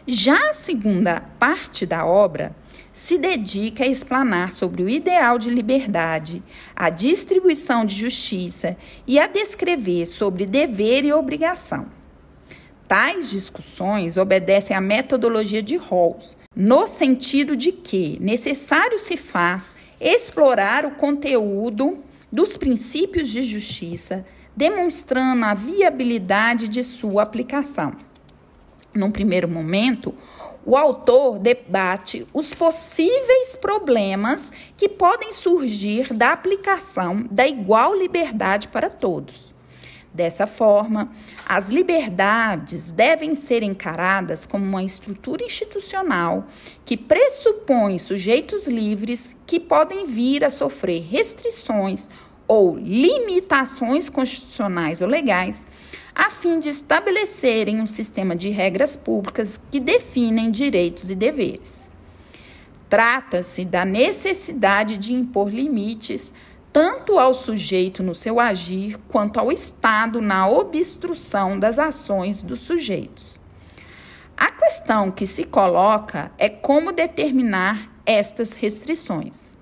Já 0.07 0.49
a 0.49 0.53
segunda 0.53 1.21
parte 1.39 1.85
da 1.85 2.05
obra 2.05 2.55
se 2.91 3.17
dedica 3.17 3.83
a 3.83 3.87
explanar 3.87 4.51
sobre 4.51 4.83
o 4.83 4.89
ideal 4.89 5.39
de 5.39 5.49
liberdade, 5.49 6.43
a 6.75 6.89
distribuição 6.89 7.85
de 7.85 7.95
justiça 7.95 8.77
e 9.07 9.17
a 9.19 9.27
descrever 9.27 10.05
sobre 10.05 10.45
dever 10.45 11.03
e 11.03 11.11
obrigação. 11.11 11.87
Tais 12.87 13.29
discussões 13.29 14.17
obedecem 14.17 14.75
à 14.75 14.81
metodologia 14.81 15.63
de 15.63 15.75
Rawls, 15.75 16.37
no 16.55 16.85
sentido 16.85 17.55
de 17.55 17.71
que 17.71 18.17
necessário 18.21 18.99
se 18.99 19.17
faz 19.17 19.75
explorar 20.03 20.85
o 20.85 20.91
conteúdo 20.91 22.03
dos 22.29 22.57
princípios 22.57 23.29
de 23.29 23.41
justiça, 23.41 24.25
demonstrando 24.55 25.45
a 25.45 25.53
viabilidade 25.53 26.67
de 26.67 26.83
sua 26.83 27.23
aplicação. 27.23 27.93
Num 28.93 29.11
primeiro 29.11 29.47
momento, 29.47 30.13
o 30.65 30.75
autor 30.75 31.39
debate 31.39 32.27
os 32.33 32.53
possíveis 32.53 33.55
problemas 33.55 34.51
que 34.77 34.89
podem 34.89 35.31
surgir 35.31 36.13
da 36.13 36.31
aplicação 36.31 37.25
da 37.31 37.47
igual 37.47 37.95
liberdade 37.95 38.67
para 38.67 38.89
todos. 38.89 39.52
Dessa 40.13 40.45
forma, 40.45 41.11
as 41.43 41.69
liberdades 41.69 42.91
devem 42.91 43.33
ser 43.33 43.63
encaradas 43.63 44.45
como 44.45 44.63
uma 44.63 44.83
estrutura 44.83 45.43
institucional 45.43 46.45
que 46.85 46.95
pressupõe 46.95 47.97
sujeitos 47.97 48.67
livres 48.67 49.35
que 49.47 49.59
podem 49.59 50.05
vir 50.05 50.43
a 50.43 50.51
sofrer 50.51 51.01
restrições 51.01 52.11
ou 52.47 52.77
limitações 52.77 54.07
constitucionais 54.07 55.01
ou 55.01 55.07
legais, 55.07 55.65
a 56.13 56.29
fim 56.29 56.59
de 56.59 56.69
estabelecerem 56.69 57.81
um 57.81 57.87
sistema 57.87 58.35
de 58.35 58.49
regras 58.49 58.95
públicas 58.95 59.59
que 59.71 59.79
definem 59.79 60.51
direitos 60.51 61.09
e 61.09 61.15
deveres. 61.15 61.89
Trata-se 62.87 63.65
da 63.65 63.83
necessidade 63.83 64.95
de 64.95 65.11
impor 65.15 65.49
limites 65.49 66.31
tanto 66.73 67.19
ao 67.19 67.35
sujeito 67.35 68.01
no 68.01 68.15
seu 68.15 68.39
agir, 68.39 68.97
quanto 69.07 69.39
ao 69.39 69.51
Estado 69.51 70.19
na 70.19 70.47
obstrução 70.47 71.59
das 71.59 71.77
ações 71.77 72.41
dos 72.41 72.61
sujeitos. 72.61 73.39
A 74.35 74.49
questão 74.49 75.11
que 75.11 75.27
se 75.27 75.43
coloca 75.43 76.31
é 76.35 76.49
como 76.49 76.91
determinar 76.91 77.91
estas 78.03 78.53
restrições. 78.53 79.55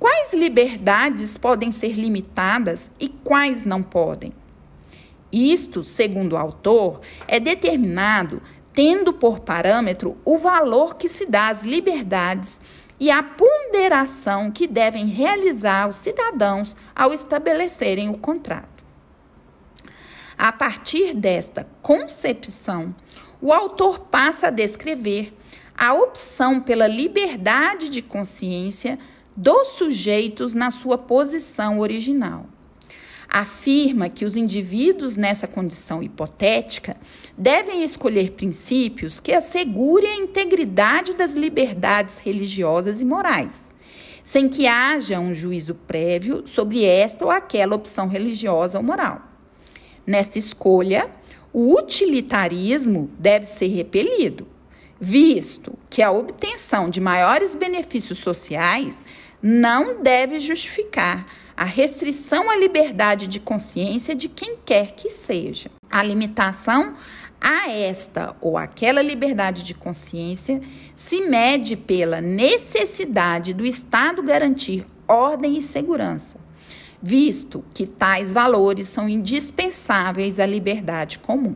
Quais 0.00 0.34
liberdades 0.34 1.38
podem 1.38 1.70
ser 1.70 1.92
limitadas 1.92 2.90
e 2.98 3.08
quais 3.08 3.64
não 3.64 3.80
podem? 3.80 4.32
Isto, 5.32 5.84
segundo 5.84 6.32
o 6.32 6.36
autor, 6.36 7.00
é 7.28 7.38
determinado 7.38 8.42
tendo 8.72 9.12
por 9.12 9.38
parâmetro 9.40 10.16
o 10.24 10.36
valor 10.36 10.96
que 10.96 11.08
se 11.08 11.26
dá 11.26 11.48
às 11.48 11.62
liberdades 11.62 12.60
e 12.98 13.10
a 13.10 13.22
ponderação 13.22 14.50
que 14.50 14.66
devem 14.66 15.06
realizar 15.06 15.88
os 15.88 15.96
cidadãos 15.96 16.76
ao 16.94 17.12
estabelecerem 17.12 18.08
o 18.08 18.18
contrato. 18.18 18.84
A 20.36 20.52
partir 20.52 21.14
desta 21.14 21.66
concepção, 21.82 22.94
o 23.40 23.52
autor 23.52 24.00
passa 24.00 24.48
a 24.48 24.50
descrever 24.50 25.36
a 25.76 25.92
opção 25.92 26.60
pela 26.60 26.86
liberdade 26.86 27.88
de 27.88 28.00
consciência 28.00 28.98
dos 29.36 29.68
sujeitos 29.68 30.54
na 30.54 30.70
sua 30.70 30.96
posição 30.96 31.80
original 31.80 32.46
afirma 33.34 34.08
que 34.08 34.24
os 34.24 34.36
indivíduos 34.36 35.16
nessa 35.16 35.48
condição 35.48 36.00
hipotética 36.00 36.96
devem 37.36 37.82
escolher 37.82 38.30
princípios 38.30 39.18
que 39.18 39.32
assegurem 39.32 40.08
a 40.08 40.16
integridade 40.18 41.14
das 41.14 41.32
liberdades 41.32 42.18
religiosas 42.18 43.00
e 43.00 43.04
morais, 43.04 43.74
sem 44.22 44.48
que 44.48 44.68
haja 44.68 45.18
um 45.18 45.34
juízo 45.34 45.74
prévio 45.74 46.46
sobre 46.46 46.84
esta 46.84 47.24
ou 47.24 47.30
aquela 47.32 47.74
opção 47.74 48.06
religiosa 48.06 48.78
ou 48.78 48.84
moral. 48.84 49.20
Nesta 50.06 50.38
escolha, 50.38 51.10
o 51.52 51.76
utilitarismo 51.76 53.10
deve 53.18 53.46
ser 53.46 53.66
repelido, 53.66 54.46
visto 55.00 55.76
que 55.90 56.02
a 56.02 56.12
obtenção 56.12 56.88
de 56.88 57.00
maiores 57.00 57.56
benefícios 57.56 58.18
sociais 58.18 59.04
não 59.42 60.00
deve 60.00 60.38
justificar 60.38 61.26
a 61.56 61.64
restrição 61.64 62.50
à 62.50 62.56
liberdade 62.56 63.26
de 63.26 63.38
consciência 63.38 64.14
de 64.14 64.28
quem 64.28 64.56
quer 64.64 64.92
que 64.92 65.08
seja. 65.10 65.70
A 65.90 66.02
limitação 66.02 66.96
a 67.40 67.70
esta 67.70 68.34
ou 68.40 68.56
aquela 68.56 69.02
liberdade 69.02 69.62
de 69.62 69.74
consciência 69.74 70.62
se 70.96 71.20
mede 71.20 71.76
pela 71.76 72.20
necessidade 72.20 73.52
do 73.52 73.66
Estado 73.66 74.22
garantir 74.22 74.86
ordem 75.06 75.58
e 75.58 75.62
segurança, 75.62 76.38
visto 77.02 77.62
que 77.74 77.86
tais 77.86 78.32
valores 78.32 78.88
são 78.88 79.08
indispensáveis 79.08 80.40
à 80.40 80.46
liberdade 80.46 81.18
comum. 81.18 81.54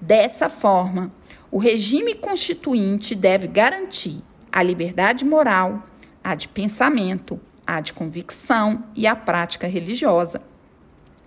Dessa 0.00 0.48
forma, 0.48 1.12
o 1.50 1.58
regime 1.58 2.14
constituinte 2.14 3.14
deve 3.14 3.48
garantir 3.48 4.22
a 4.52 4.62
liberdade 4.62 5.24
moral, 5.24 5.82
a 6.22 6.34
de 6.36 6.46
pensamento, 6.46 7.40
a 7.66 7.80
de 7.80 7.92
convicção 7.92 8.84
e 8.94 9.06
a 9.06 9.16
prática 9.16 9.66
religiosa. 9.66 10.40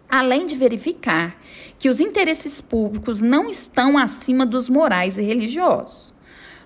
Além 0.09 0.45
de 0.45 0.55
verificar 0.55 1.35
que 1.77 1.89
os 1.89 1.99
interesses 1.99 2.61
públicos 2.61 3.21
não 3.21 3.49
estão 3.49 3.97
acima 3.97 4.45
dos 4.45 4.69
morais 4.69 5.17
e 5.17 5.21
religiosos. 5.21 6.13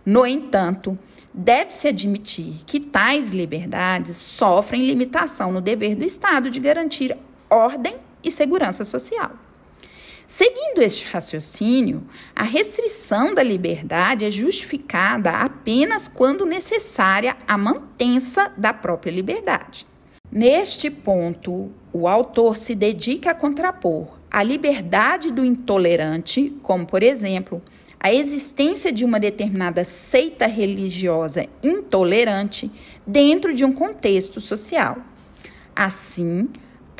No 0.05 0.25
entanto, 0.25 0.97
deve-se 1.33 1.87
admitir 1.87 2.55
que 2.65 2.79
tais 2.79 3.33
liberdades 3.33 4.17
sofrem 4.17 4.85
limitação 4.85 5.51
no 5.51 5.61
dever 5.61 5.95
do 5.95 6.05
Estado 6.05 6.49
de 6.49 6.59
garantir 6.59 7.17
ordem 7.49 7.95
e 8.23 8.29
segurança 8.29 8.83
social. 8.83 9.31
Seguindo 10.33 10.81
este 10.81 11.05
raciocínio, 11.07 12.07
a 12.33 12.43
restrição 12.43 13.35
da 13.35 13.43
liberdade 13.43 14.23
é 14.23 14.31
justificada 14.31 15.29
apenas 15.29 16.07
quando 16.07 16.45
necessária 16.45 17.35
a 17.45 17.57
mantença 17.57 18.49
da 18.57 18.73
própria 18.73 19.11
liberdade. 19.11 19.85
Neste 20.31 20.89
ponto, 20.89 21.69
o 21.91 22.07
autor 22.07 22.55
se 22.55 22.73
dedica 22.73 23.31
a 23.31 23.35
contrapor 23.35 24.07
a 24.31 24.41
liberdade 24.41 25.31
do 25.31 25.43
intolerante, 25.43 26.55
como, 26.63 26.85
por 26.85 27.03
exemplo, 27.03 27.61
a 27.99 28.13
existência 28.13 28.89
de 28.89 29.03
uma 29.03 29.19
determinada 29.19 29.83
seita 29.83 30.47
religiosa 30.47 31.45
intolerante 31.61 32.71
dentro 33.05 33.53
de 33.53 33.65
um 33.65 33.73
contexto 33.73 34.39
social. 34.39 34.97
Assim, 35.75 36.47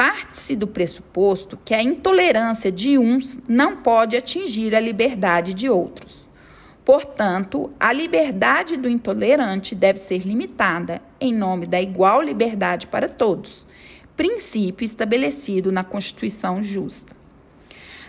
parte-se 0.02 0.56
do 0.56 0.66
pressuposto 0.66 1.60
que 1.64 1.76
a 1.76 1.84
intolerância 1.84 2.72
de 2.72 2.98
uns 2.98 3.38
não 3.48 3.78
pode 3.78 4.18
atingir 4.18 4.74
a 4.74 4.80
liberdade 4.80 5.54
de 5.54 5.70
outros. 5.70 6.28
Portanto, 6.84 7.70
a 7.80 7.94
liberdade 7.94 8.78
do 8.78 8.90
intolerante 8.90 9.76
deve 9.76 10.00
ser 10.00 10.24
limitada 10.24 11.04
em 11.20 11.32
nome 11.32 11.68
da 11.68 11.80
igual 11.80 12.20
liberdade 12.20 12.88
para 12.88 13.08
todos, 13.08 13.68
princípio 14.18 14.86
estabelecido 14.86 15.72
na 15.72 15.84
Constituição 15.84 16.64
Justa. 16.64 17.21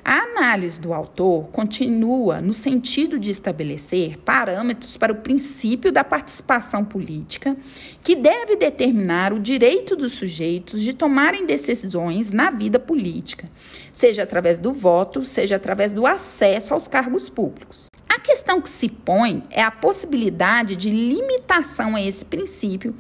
A 0.05 0.23
análise 0.23 0.81
do 0.81 0.93
autor 0.93 1.49
continua 1.51 2.41
no 2.41 2.53
sentido 2.53 3.21
de 3.21 3.31
estabelecer 3.31 4.19
parâmetros 4.19 4.97
para 4.97 5.13
o 5.13 5.17
princípio 5.17 5.93
da 5.93 6.03
participação 6.03 6.85
política, 6.85 7.57
que 8.03 8.17
deve 8.17 8.57
determinar 8.57 9.33
o 9.33 9.39
direito 9.39 9.95
dos 9.95 10.15
sujeitos 10.15 10.83
de 10.83 10.93
tomarem 10.93 11.47
decisões 11.47 12.33
na 12.33 12.51
vida 12.51 12.81
política, 12.81 13.49
seja 13.93 14.25
através 14.25 14.59
do 14.59 14.73
voto, 14.73 15.25
seja 15.25 15.55
através 15.55 15.93
do 15.93 16.05
acesso 16.05 16.75
aos 16.75 16.89
cargos 16.89 17.31
públicos. 17.31 17.87
A 18.09 18.19
questão 18.19 18.61
que 18.61 18.69
se 18.69 18.89
põe 18.89 19.45
é 19.51 19.63
a 19.63 19.71
possibilidade 19.71 20.75
de 20.75 20.91
limitação 20.91 21.95
a 21.95 22.03
esse 22.03 22.25
princípio, 22.25 22.93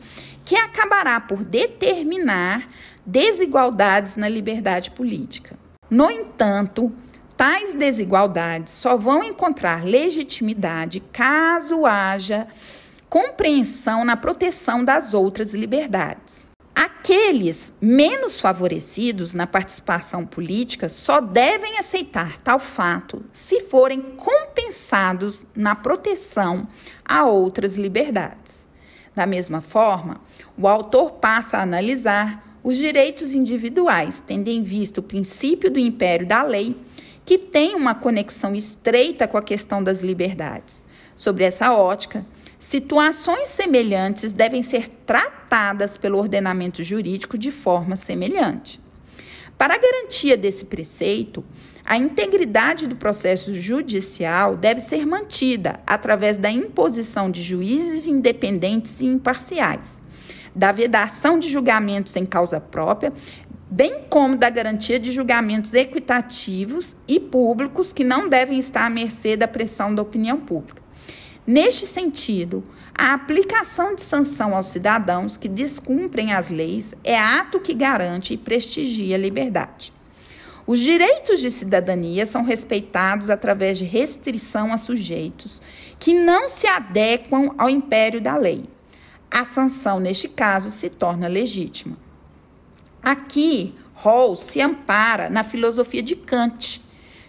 que 0.44 0.54
acabará 0.54 1.18
por 1.18 1.42
determinar 1.42 2.70
desigualdades 3.04 4.16
na 4.16 4.28
liberdade 4.28 4.92
política. 4.92 5.61
No 5.92 6.10
entanto, 6.10 6.90
tais 7.36 7.74
desigualdades 7.74 8.72
só 8.72 8.96
vão 8.96 9.22
encontrar 9.22 9.84
legitimidade 9.84 11.00
caso 11.12 11.84
haja 11.84 12.46
compreensão 13.10 14.02
na 14.02 14.16
proteção 14.16 14.82
das 14.82 15.12
outras 15.12 15.52
liberdades. 15.52 16.46
Aqueles 16.74 17.74
menos 17.78 18.40
favorecidos 18.40 19.34
na 19.34 19.46
participação 19.46 20.24
política 20.24 20.88
só 20.88 21.20
devem 21.20 21.78
aceitar 21.78 22.38
tal 22.38 22.58
fato 22.58 23.22
se 23.30 23.60
forem 23.60 24.00
compensados 24.00 25.44
na 25.54 25.74
proteção 25.74 26.66
a 27.04 27.26
outras 27.26 27.76
liberdades. 27.76 28.66
Da 29.14 29.26
mesma 29.26 29.60
forma, 29.60 30.22
o 30.56 30.66
autor 30.66 31.12
passa 31.12 31.58
a 31.58 31.62
analisar 31.62 32.51
os 32.62 32.76
direitos 32.76 33.34
individuais, 33.34 34.22
tendo 34.24 34.48
em 34.48 34.62
vista 34.62 35.00
o 35.00 35.02
princípio 35.02 35.70
do 35.70 35.78
império 35.78 36.26
da 36.26 36.42
lei, 36.42 36.76
que 37.24 37.38
tem 37.38 37.74
uma 37.74 37.94
conexão 37.94 38.54
estreita 38.54 39.26
com 39.26 39.36
a 39.36 39.42
questão 39.42 39.82
das 39.82 40.00
liberdades. 40.00 40.86
Sobre 41.16 41.44
essa 41.44 41.72
ótica, 41.72 42.24
situações 42.58 43.48
semelhantes 43.48 44.32
devem 44.32 44.62
ser 44.62 44.88
tratadas 44.88 45.96
pelo 45.96 46.18
ordenamento 46.18 46.82
jurídico 46.82 47.36
de 47.36 47.50
forma 47.50 47.96
semelhante. 47.96 48.80
Para 49.58 49.74
a 49.74 49.78
garantia 49.78 50.36
desse 50.36 50.64
preceito, 50.64 51.44
a 51.84 51.96
integridade 51.96 52.86
do 52.86 52.96
processo 52.96 53.54
judicial 53.54 54.56
deve 54.56 54.80
ser 54.80 55.04
mantida 55.04 55.80
através 55.86 56.38
da 56.38 56.50
imposição 56.50 57.30
de 57.30 57.42
juízes 57.42 58.06
independentes 58.06 59.00
e 59.00 59.06
imparciais 59.06 60.01
da 60.54 60.72
vedação 60.72 61.38
de 61.38 61.48
julgamentos 61.48 62.14
em 62.16 62.26
causa 62.26 62.60
própria, 62.60 63.12
bem 63.70 64.02
como 64.10 64.36
da 64.36 64.50
garantia 64.50 65.00
de 65.00 65.12
julgamentos 65.12 65.72
equitativos 65.72 66.94
e 67.08 67.18
públicos 67.18 67.92
que 67.92 68.04
não 68.04 68.28
devem 68.28 68.58
estar 68.58 68.84
à 68.84 68.90
mercê 68.90 69.36
da 69.36 69.48
pressão 69.48 69.94
da 69.94 70.02
opinião 70.02 70.38
pública. 70.38 70.82
Neste 71.46 71.86
sentido, 71.86 72.62
a 72.94 73.14
aplicação 73.14 73.94
de 73.94 74.02
sanção 74.02 74.54
aos 74.54 74.70
cidadãos 74.70 75.36
que 75.38 75.48
descumprem 75.48 76.32
as 76.32 76.50
leis 76.50 76.94
é 77.02 77.18
ato 77.18 77.58
que 77.58 77.72
garante 77.72 78.34
e 78.34 78.36
prestigia 78.36 79.16
a 79.16 79.18
liberdade. 79.18 79.92
Os 80.66 80.78
direitos 80.78 81.40
de 81.40 81.50
cidadania 81.50 82.24
são 82.26 82.44
respeitados 82.44 83.30
através 83.30 83.78
de 83.78 83.84
restrição 83.84 84.72
a 84.72 84.76
sujeitos 84.76 85.60
que 85.98 86.14
não 86.14 86.48
se 86.48 86.66
adequam 86.66 87.54
ao 87.58 87.68
império 87.68 88.20
da 88.20 88.36
lei 88.36 88.64
a 89.32 89.44
sanção, 89.44 89.98
neste 89.98 90.28
caso, 90.28 90.70
se 90.70 90.90
torna 90.90 91.26
legítima. 91.26 91.96
Aqui, 93.02 93.74
Rawls 93.94 94.40
se 94.40 94.60
ampara 94.60 95.30
na 95.30 95.42
filosofia 95.42 96.02
de 96.02 96.14
Kant, 96.14 96.82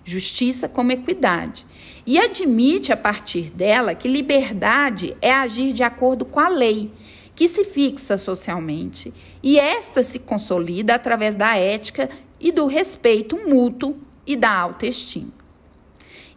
justiça 0.04 0.68
como 0.68 0.92
equidade, 0.92 1.66
e 2.06 2.20
admite 2.20 2.92
a 2.92 2.98
partir 2.98 3.50
dela 3.52 3.96
que 3.96 4.10
liberdade 4.10 5.16
é 5.22 5.32
agir 5.34 5.72
de 5.72 5.82
acordo 5.82 6.26
com 6.26 6.42
a 6.42 6.50
lei, 6.50 6.92
que 7.34 7.48
se 7.48 7.64
fixa 7.64 8.18
socialmente, 8.18 9.14
e 9.42 9.58
esta 9.58 10.04
se 10.04 10.20
consolida 10.20 10.94
através 10.94 11.36
da 11.36 11.56
ética 11.56 12.10
e 12.38 12.52
do 12.52 12.68
respeito 12.68 13.38
mútuo 13.48 13.98
e 14.28 14.36
da 14.36 14.52
autoestima. 14.52 15.43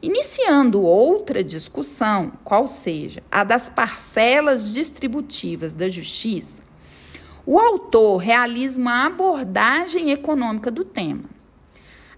Iniciando 0.02 0.82
outra 0.82 1.42
discussão, 1.42 2.32
qual 2.44 2.66
seja 2.66 3.22
a 3.30 3.42
das 3.42 3.68
parcelas 3.68 4.72
distributivas 4.72 5.72
da 5.72 5.88
justiça, 5.88 6.62
o 7.46 7.58
autor 7.58 8.18
realiza 8.18 8.78
uma 8.78 9.06
abordagem 9.06 10.10
econômica 10.10 10.70
do 10.70 10.84
tema. 10.84 11.24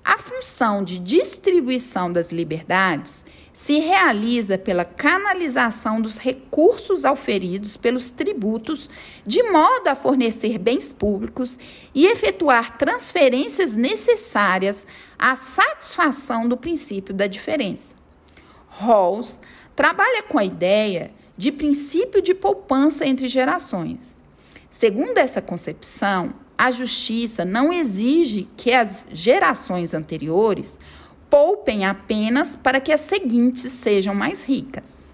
A 0.04 0.16
função 0.16 0.82
de 0.82 0.98
distribuição 0.98 2.10
das 2.10 2.32
liberdades 2.32 3.24
se 3.58 3.80
realiza 3.80 4.56
pela 4.56 4.84
canalização 4.84 6.00
dos 6.00 6.16
recursos 6.16 7.04
auferidos 7.04 7.76
pelos 7.76 8.08
tributos, 8.08 8.88
de 9.26 9.42
modo 9.42 9.88
a 9.88 9.96
fornecer 9.96 10.58
bens 10.58 10.92
públicos 10.92 11.58
e 11.92 12.06
efetuar 12.06 12.78
transferências 12.78 13.74
necessárias 13.74 14.86
à 15.18 15.34
satisfação 15.34 16.48
do 16.48 16.56
princípio 16.56 17.12
da 17.12 17.26
diferença. 17.26 17.96
Rawls 18.68 19.40
trabalha 19.74 20.22
com 20.22 20.38
a 20.38 20.44
ideia 20.44 21.10
de 21.36 21.50
princípio 21.50 22.22
de 22.22 22.34
poupança 22.34 23.04
entre 23.04 23.26
gerações. 23.26 24.22
Segundo 24.70 25.18
essa 25.18 25.42
concepção, 25.42 26.32
a 26.56 26.70
justiça 26.70 27.44
não 27.44 27.72
exige 27.72 28.48
que 28.56 28.72
as 28.72 29.04
gerações 29.12 29.94
anteriores 29.94 30.78
poupem 31.30 31.84
apenas 31.84 32.56
para 32.56 32.80
que 32.80 32.92
as 32.92 33.02
seguintes 33.02 33.72
sejam 33.72 34.14
mais 34.14 34.42
ricas. 34.42 35.06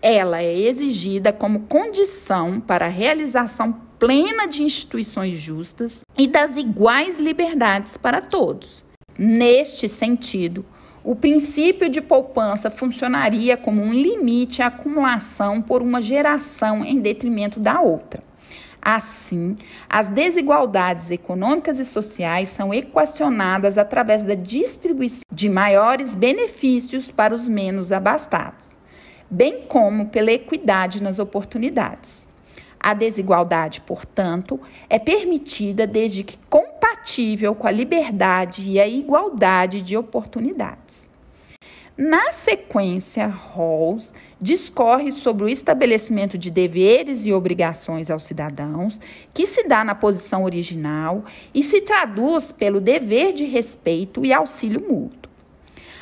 Ela 0.00 0.42
é 0.42 0.58
exigida 0.58 1.32
como 1.32 1.60
condição 1.60 2.60
para 2.60 2.86
a 2.86 2.90
realização 2.90 3.72
plena 3.98 4.46
de 4.46 4.64
instituições 4.64 5.38
justas 5.38 6.04
e 6.18 6.26
das 6.26 6.56
iguais 6.56 7.20
liberdades 7.20 7.96
para 7.96 8.20
todos. 8.20 8.82
Neste 9.16 9.88
sentido, 9.88 10.64
o 11.04 11.14
princípio 11.14 11.88
de 11.88 12.00
poupança 12.00 12.70
funcionaria 12.70 13.56
como 13.56 13.82
um 13.82 13.92
limite 13.92 14.62
à 14.62 14.66
acumulação 14.66 15.62
por 15.62 15.82
uma 15.82 16.02
geração 16.02 16.84
em 16.84 17.00
detrimento 17.00 17.60
da 17.60 17.80
outra. 17.80 18.22
Assim, 18.84 19.56
as 19.88 20.10
desigualdades 20.10 21.12
econômicas 21.12 21.78
e 21.78 21.84
sociais 21.84 22.48
são 22.48 22.74
equacionadas 22.74 23.78
através 23.78 24.24
da 24.24 24.34
distribuição 24.34 25.22
de 25.30 25.48
maiores 25.48 26.16
benefícios 26.16 27.08
para 27.08 27.32
os 27.32 27.46
menos 27.46 27.92
abastados, 27.92 28.76
bem 29.30 29.62
como 29.68 30.06
pela 30.06 30.32
equidade 30.32 31.00
nas 31.00 31.20
oportunidades. 31.20 32.26
A 32.80 32.92
desigualdade, 32.92 33.80
portanto, 33.82 34.58
é 34.90 34.98
permitida 34.98 35.86
desde 35.86 36.24
que 36.24 36.36
compatível 36.50 37.54
com 37.54 37.68
a 37.68 37.70
liberdade 37.70 38.68
e 38.68 38.80
a 38.80 38.88
igualdade 38.88 39.80
de 39.80 39.96
oportunidades. 39.96 41.08
Na 41.96 42.32
sequência, 42.32 43.26
Rawls 43.26 44.14
discorre 44.40 45.12
sobre 45.12 45.44
o 45.44 45.48
estabelecimento 45.48 46.38
de 46.38 46.50
deveres 46.50 47.26
e 47.26 47.32
obrigações 47.34 48.10
aos 48.10 48.24
cidadãos, 48.24 48.98
que 49.34 49.46
se 49.46 49.64
dá 49.68 49.84
na 49.84 49.94
posição 49.94 50.44
original 50.44 51.22
e 51.54 51.62
se 51.62 51.82
traduz 51.82 52.50
pelo 52.50 52.80
dever 52.80 53.34
de 53.34 53.44
respeito 53.44 54.24
e 54.24 54.32
auxílio 54.32 54.80
mútuo. 54.80 55.30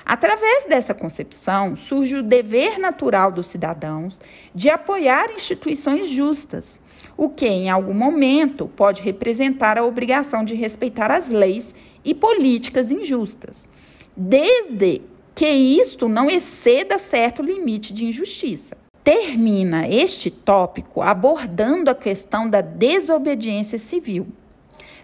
Através 0.07 0.65
dessa 0.67 0.95
concepção, 0.95 1.75
surge 1.77 2.17
o 2.17 2.23
dever 2.23 2.79
natural 2.79 3.33
dos 3.33 3.49
cidadãos 3.49 4.21
de 4.55 4.71
apoiar 4.71 5.33
instituições 5.33 6.09
justas, 6.09 6.81
o 7.17 7.29
que, 7.29 7.47
em 7.47 7.69
algum 7.69 7.95
momento, 7.95 8.69
pode 8.69 9.03
representar 9.03 9.77
a 9.77 9.85
obrigação 9.85 10.45
de 10.45 10.55
respeitar 10.55 11.11
as 11.11 11.29
leis 11.29 11.75
e 12.05 12.15
políticas 12.15 12.91
injustas, 12.93 13.69
desde 14.17 15.03
que 15.35 15.49
isto 15.49 16.09
não 16.09 16.29
exceda 16.29 16.99
certo 16.99 17.43
limite 17.43 17.93
de 17.93 18.05
injustiça. 18.05 18.77
Termina 19.03 19.89
este 19.89 20.31
tópico 20.31 21.01
abordando 21.01 21.91
a 21.91 21.95
questão 21.95 22.49
da 22.49 22.61
desobediência 22.61 23.79
civil. 23.79 24.27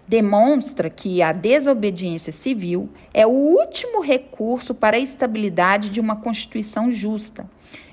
Demonstra 0.07 0.89
que 0.89 1.21
a 1.21 1.33
desobediência 1.33 2.31
civil 2.31 2.89
é 3.13 3.25
o 3.25 3.31
último 3.31 3.99
recurso 3.99 4.73
para 4.73 4.95
a 4.95 4.99
estabilidade 4.99 5.89
de 5.89 5.99
uma 5.99 6.15
Constituição 6.15 6.91
justa, 6.91 7.49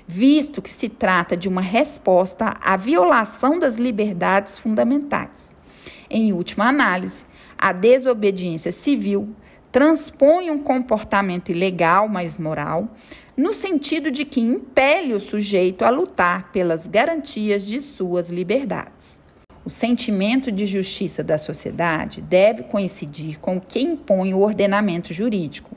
visto 0.07 0.61
que 0.61 0.69
se 0.69 0.87
trata 0.87 1.35
de 1.35 1.49
uma 1.49 1.61
resposta 1.61 2.55
à 2.61 2.77
violação 2.77 3.59
das 3.59 3.77
liberdades 3.77 4.59
fundamentais. 4.59 5.55
Em 6.09 6.31
última 6.31 6.69
análise, 6.69 7.25
a 7.57 7.73
desobediência 7.73 8.71
civil 8.71 9.35
transpõe 9.75 10.49
um 10.49 10.57
comportamento 10.57 11.51
ilegal, 11.51 12.07
mas 12.07 12.37
moral, 12.37 12.87
no 13.35 13.51
sentido 13.51 14.09
de 14.09 14.23
que 14.23 14.39
impele 14.39 15.13
o 15.13 15.19
sujeito 15.19 15.83
a 15.83 15.89
lutar 15.89 16.49
pelas 16.53 16.87
garantias 16.87 17.67
de 17.67 17.81
suas 17.81 18.29
liberdades. 18.29 19.19
O 19.65 19.69
sentimento 19.69 20.49
de 20.49 20.65
justiça 20.65 21.21
da 21.21 21.37
sociedade 21.37 22.21
deve 22.21 22.63
coincidir 22.63 23.37
com 23.37 23.57
o 23.57 23.61
que 23.61 23.81
impõe 23.81 24.33
o 24.33 24.39
ordenamento 24.39 25.13
jurídico, 25.13 25.75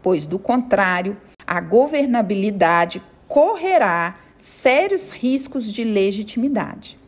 pois, 0.00 0.28
do 0.28 0.38
contrário, 0.38 1.16
a 1.44 1.60
governabilidade 1.60 3.02
correrá 3.26 4.16
sérios 4.38 5.10
riscos 5.10 5.72
de 5.72 5.82
legitimidade. 5.82 6.99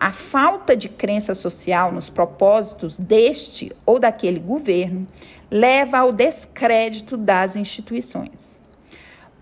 A 0.00 0.12
falta 0.12 0.74
de 0.74 0.88
crença 0.88 1.34
social 1.34 1.92
nos 1.92 2.08
propósitos 2.08 2.98
deste 2.98 3.70
ou 3.84 3.98
daquele 3.98 4.40
governo 4.40 5.06
leva 5.50 5.98
ao 5.98 6.10
descrédito 6.10 7.18
das 7.18 7.54
instituições. 7.54 8.58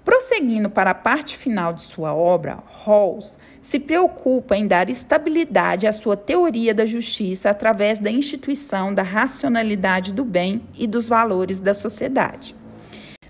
Prosseguindo 0.05 0.69
para 0.69 0.91
a 0.91 0.95
parte 0.95 1.37
final 1.37 1.73
de 1.73 1.83
sua 1.83 2.13
obra, 2.13 2.59
Rawls 2.85 3.39
se 3.63 3.79
preocupa 3.79 4.57
em 4.57 4.67
dar 4.67 4.91
estabilidade 4.91 5.87
à 5.87 5.93
sua 5.93 6.17
teoria 6.17 6.75
da 6.75 6.85
justiça 6.85 7.51
através 7.51 8.01
da 8.01 8.11
instituição 8.11 8.93
da 8.93 9.05
racionalidade 9.05 10.13
do 10.13 10.25
bem 10.25 10.63
e 10.77 10.89
dos 10.89 11.09
valores 11.09 11.61
da 11.61 11.73
sociedade. 11.73 12.57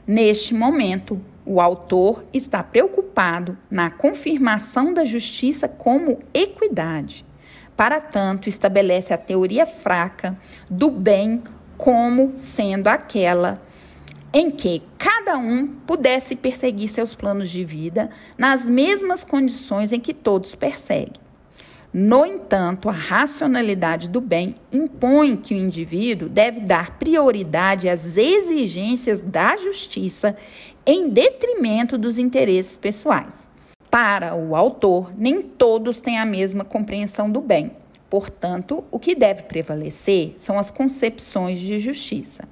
Neste 0.06 0.54
momento, 0.54 1.20
o 1.48 1.62
autor 1.62 2.24
está 2.30 2.62
preocupado 2.62 3.56
na 3.70 3.90
confirmação 3.90 4.92
da 4.92 5.06
justiça 5.06 5.66
como 5.66 6.18
equidade. 6.34 7.24
Para 7.74 8.02
tanto, 8.02 8.50
estabelece 8.50 9.14
a 9.14 9.18
teoria 9.18 9.64
fraca 9.64 10.37
do 10.68 10.90
bem 10.90 11.42
como 11.78 12.34
sendo 12.37 12.88
aquela 12.88 13.62
em 14.30 14.50
que 14.50 14.82
cada 14.98 15.38
um 15.38 15.66
pudesse 15.87 16.37
perseguir 16.37 16.90
seus 16.90 17.14
planos 17.14 17.48
de 17.48 17.64
vida 17.64 18.11
nas 18.37 18.68
mesmas 18.68 19.24
condições 19.24 19.90
em 19.90 19.98
que 19.98 20.12
todos 20.12 20.54
perseguem. 20.54 21.28
No 21.90 22.26
entanto, 22.26 22.90
a 22.90 22.92
racionalidade 22.92 24.11
do 24.11 24.20
bem 24.20 24.56
impõe 24.70 25.37
que 25.37 25.54
o 25.54 25.56
indivíduo 25.56 26.28
deve 26.28 26.61
dar 26.61 26.98
prioridade 26.98 27.88
às 27.88 28.18
exigências 28.18 29.22
da 29.22 29.56
justiça 29.56 30.37
em 30.90 31.11
detrimento 31.11 31.98
dos 31.98 32.16
interesses 32.16 32.74
pessoais. 32.74 33.46
Para 33.90 34.35
o 34.35 34.57
autor, 34.57 35.12
nem 35.18 35.42
todos 35.42 36.01
têm 36.01 36.18
a 36.18 36.24
mesma 36.24 36.64
compreensão 36.64 37.31
do 37.31 37.42
bem. 37.42 37.72
Portanto, 38.09 38.83
o 38.90 38.98
que 38.98 39.14
deve 39.14 39.42
prevalecer 39.42 40.35
são 40.38 40.59
as 40.59 40.70
concepções 40.70 41.59
de 41.59 41.79
justiça. 41.79 42.48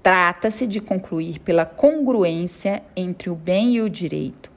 Trata-se 0.00 0.68
de 0.68 0.80
concluir 0.80 1.40
pela 1.40 1.66
congruência 1.66 2.80
entre 2.94 3.28
o 3.28 3.34
bem 3.34 3.74
e 3.74 3.80
o 3.80 3.90
direito, 3.90 4.52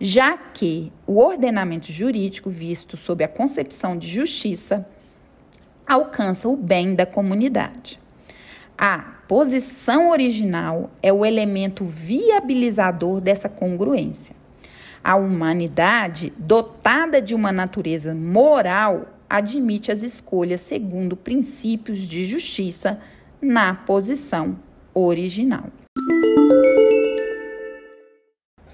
já 0.00 0.36
que 0.36 0.92
o 1.06 1.18
ordenamento 1.18 1.92
jurídico, 1.92 2.50
visto 2.50 2.96
sob 2.96 3.22
a 3.22 3.28
concepção 3.28 3.96
de 3.96 4.08
justiça, 4.08 4.84
alcança 5.86 6.48
o 6.48 6.56
bem 6.56 6.96
da 6.96 7.06
comunidade. 7.06 8.00
A 8.76 9.17
posição 9.28 10.08
original 10.08 10.90
é 11.02 11.12
o 11.12 11.24
elemento 11.24 11.84
viabilizador 11.84 13.20
dessa 13.20 13.46
congruência. 13.46 14.34
A 15.04 15.16
humanidade, 15.16 16.32
dotada 16.38 17.20
de 17.20 17.34
uma 17.34 17.52
natureza 17.52 18.14
moral, 18.14 19.06
admite 19.28 19.92
as 19.92 20.02
escolhas 20.02 20.62
segundo 20.62 21.14
princípios 21.14 21.98
de 21.98 22.24
justiça 22.24 22.98
na 23.40 23.74
posição 23.74 24.58
original. 24.94 25.64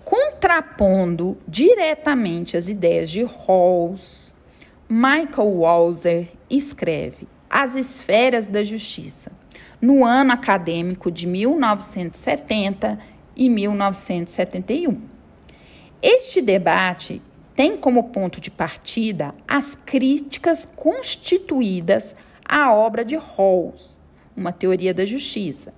Contrapondo 0.04 1.36
diretamente 1.48 2.56
as 2.56 2.68
ideias 2.68 3.10
de 3.10 3.24
Rawls, 3.24 4.32
Michael 4.88 5.48
Walzer 5.48 6.28
escreve 6.48 7.26
As 7.50 7.74
Esferas 7.74 8.46
da 8.46 8.62
Justiça, 8.62 9.32
no 9.84 10.02
ano 10.02 10.32
acadêmico 10.32 11.10
de 11.10 11.26
1970 11.26 12.98
e 13.36 13.50
1971. 13.50 14.98
Este 16.00 16.40
debate 16.40 17.20
tem 17.54 17.76
como 17.76 18.04
ponto 18.04 18.40
de 18.40 18.50
partida 18.50 19.34
as 19.46 19.74
críticas 19.74 20.66
constituídas 20.74 22.16
à 22.48 22.72
obra 22.72 23.04
de 23.04 23.14
Rawls, 23.14 23.94
uma 24.34 24.52
teoria 24.52 24.94
da 24.94 25.04
justiça, 25.04 25.74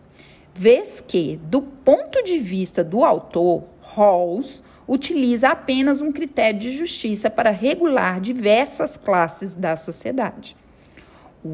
vez 0.55 1.03
que, 1.05 1.41
do 1.43 1.61
ponto 1.61 2.23
de 2.23 2.39
vista 2.39 2.85
do 2.85 3.05
autor, 3.05 3.65
Rawls 3.81 4.63
utiliza 4.87 5.49
apenas 5.49 6.01
um 6.01 6.13
critério 6.13 6.61
de 6.61 6.71
justiça 6.71 7.29
para 7.29 7.51
regular 7.51 8.21
diversas 8.21 8.97
classes 8.97 9.57
da 9.57 9.77
sociedade. 9.77 10.57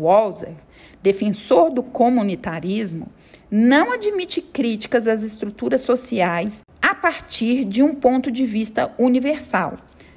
Walzer, 0.00 0.54
defensor 1.02 1.70
do 1.70 1.82
comunitarismo, 1.82 3.08
não 3.50 3.92
admite 3.92 4.40
críticas 4.40 5.06
às 5.06 5.22
estruturas 5.22 5.82
sociais 5.82 6.62
a 6.80 6.94
partir 6.94 7.64
de 7.64 7.82
um 7.82 7.94
ponto 7.94 8.30
de 8.30 8.46
vista 8.46 8.92
universal, 8.98 9.76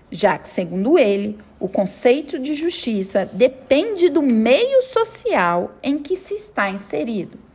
já 0.09 0.38
que, 0.38 0.47
segundo 0.47 0.97
ele, 0.97 1.38
o 1.59 1.67
conceito 1.67 2.39
de 2.39 2.53
justiça 2.53 3.29
depende 3.31 4.09
do 4.09 4.21
meio 4.21 4.81
social 4.83 5.75
em 5.83 5.97
que 5.97 6.15
se 6.15 6.35
está 6.35 6.69
inserido 6.69 7.45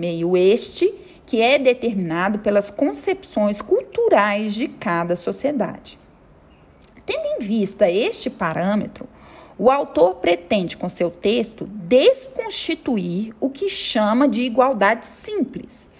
meio 0.00 0.36
este 0.36 0.92
que 1.26 1.42
é 1.42 1.58
determinado 1.58 2.40
pelas 2.40 2.70
concepções 2.70 3.60
culturais 3.60 4.54
de 4.54 4.66
cada 4.66 5.14
sociedade. 5.14 5.98
Tendo 7.06 7.26
em 7.36 7.38
vista 7.44 7.88
este 7.88 8.28
parâmetro, 8.28 9.06
o 9.62 9.70
autor 9.70 10.14
pretende, 10.14 10.74
com 10.74 10.88
seu 10.88 11.10
texto, 11.10 11.66
desconstituir 11.66 13.34
o 13.38 13.50
que 13.50 13.68
chama 13.68 14.26
de 14.26 14.40
igualdade 14.40 15.04
simples, 15.04 15.90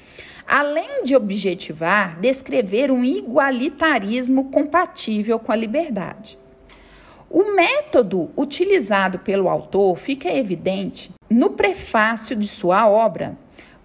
além 0.49 1.05
de 1.05 1.15
objetivar 1.15 2.19
descrever 2.19 2.91
um 2.91 3.05
igualitarismo 3.05 4.51
compatível 4.51 5.39
com 5.39 5.53
a 5.53 5.57
liberdade. 5.57 6.39
O 7.29 7.55
método 7.55 8.31
utilizado 8.35 9.19
pelo 9.19 9.47
autor 9.47 9.99
fica 9.99 10.35
evidente 10.35 11.11
no 11.29 11.51
prefácio 11.51 12.35
de 12.35 12.49
sua 12.49 12.89
obra, 12.89 13.37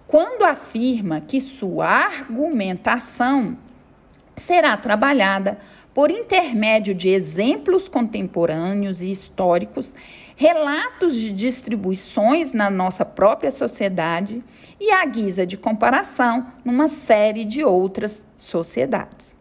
quando 0.06 0.42
afirma 0.44 1.20
que 1.20 1.38
sua 1.38 1.86
argumentação 1.86 3.58
será 4.36 4.74
trabalhada 4.74 5.58
por 5.96 6.10
intermédio 6.10 6.94
de 6.94 7.08
exemplos 7.08 7.88
contemporâneos 7.88 9.00
e 9.00 9.10
históricos, 9.10 9.94
relatos 10.36 11.14
de 11.14 11.32
distribuições 11.32 12.52
na 12.52 12.68
nossa 12.68 13.02
própria 13.02 13.50
sociedade 13.50 14.44
e 14.78 14.90
à 14.90 15.02
guisa 15.06 15.46
de 15.46 15.56
comparação 15.56 16.48
numa 16.62 16.86
série 16.86 17.46
de 17.46 17.64
outras 17.64 18.26
sociedades. 18.36 19.34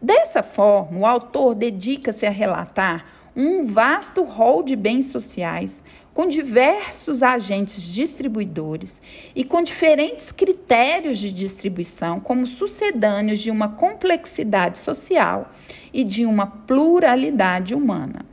Dessa 0.00 0.42
forma, 0.42 0.98
o 0.98 1.06
autor 1.06 1.54
dedica-se 1.54 2.26
a 2.26 2.30
relatar 2.30 3.06
um 3.34 3.64
vasto 3.64 4.22
rol 4.22 4.62
de 4.62 4.76
bens 4.76 5.06
sociais 5.06 5.82
com 6.16 6.26
diversos 6.26 7.22
agentes 7.22 7.82
distribuidores 7.82 9.02
e 9.34 9.44
com 9.44 9.62
diferentes 9.62 10.32
critérios 10.32 11.18
de 11.18 11.30
distribuição, 11.30 12.20
como 12.20 12.46
sucedâneos 12.46 13.38
de 13.38 13.50
uma 13.50 13.68
complexidade 13.68 14.78
social 14.78 15.52
e 15.92 16.02
de 16.02 16.24
uma 16.24 16.46
pluralidade 16.46 17.74
humana. 17.74 18.24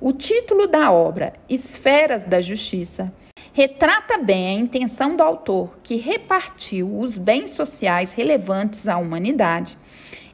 O 0.00 0.12
título 0.12 0.66
da 0.66 0.90
obra, 0.90 1.34
Esferas 1.48 2.24
da 2.24 2.40
Justiça, 2.40 3.12
retrata 3.52 4.18
bem 4.18 4.48
a 4.48 4.60
intenção 4.60 5.14
do 5.14 5.22
autor, 5.22 5.78
que 5.80 5.94
repartiu 5.94 6.98
os 6.98 7.18
bens 7.18 7.52
sociais 7.52 8.10
relevantes 8.10 8.88
à 8.88 8.96
humanidade 8.96 9.78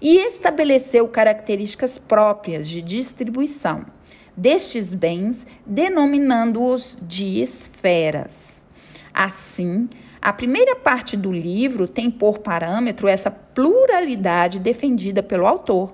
e 0.00 0.16
estabeleceu 0.20 1.06
características 1.06 1.98
próprias 1.98 2.66
de 2.66 2.80
distribuição 2.80 3.97
destes 4.38 4.94
bens, 4.94 5.44
denominando-os 5.66 6.96
de 7.02 7.42
esferas. 7.42 8.64
Assim, 9.12 9.88
a 10.22 10.32
primeira 10.32 10.76
parte 10.76 11.16
do 11.16 11.32
livro 11.32 11.88
tem 11.88 12.08
por 12.08 12.38
parâmetro 12.38 13.08
essa 13.08 13.32
pluralidade 13.32 14.60
defendida 14.60 15.24
pelo 15.24 15.46
autor, 15.46 15.92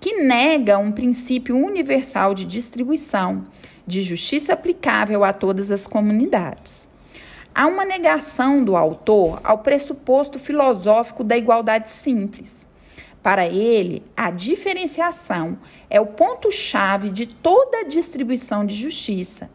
que 0.00 0.22
nega 0.22 0.76
um 0.76 0.90
princípio 0.90 1.56
universal 1.56 2.34
de 2.34 2.44
distribuição, 2.44 3.44
de 3.86 4.02
justiça 4.02 4.52
aplicável 4.52 5.22
a 5.22 5.32
todas 5.32 5.70
as 5.70 5.86
comunidades. 5.86 6.88
Há 7.54 7.68
uma 7.68 7.84
negação 7.84 8.64
do 8.64 8.74
autor 8.74 9.40
ao 9.44 9.58
pressuposto 9.58 10.36
filosófico 10.36 11.22
da 11.22 11.36
igualdade 11.36 11.88
simples 11.88 12.63
para 13.24 13.46
ele, 13.46 14.02
a 14.14 14.30
diferenciação 14.30 15.56
é 15.88 15.98
o 15.98 16.04
ponto-chave 16.04 17.08
de 17.08 17.24
toda 17.24 17.78
a 17.78 17.84
distribuição 17.84 18.66
de 18.66 18.74
justiça, 18.74 19.48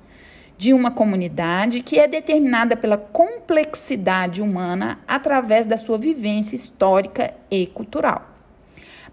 de 0.58 0.74
uma 0.74 0.90
comunidade 0.90 1.84
que 1.84 2.00
é 2.00 2.08
determinada 2.08 2.76
pela 2.76 2.98
complexidade 2.98 4.42
humana 4.42 4.98
através 5.08 5.68
da 5.68 5.78
sua 5.78 6.00
vivência 6.00 6.56
histórica 6.56 7.36
e 7.52 7.68
cultural. 7.68 8.28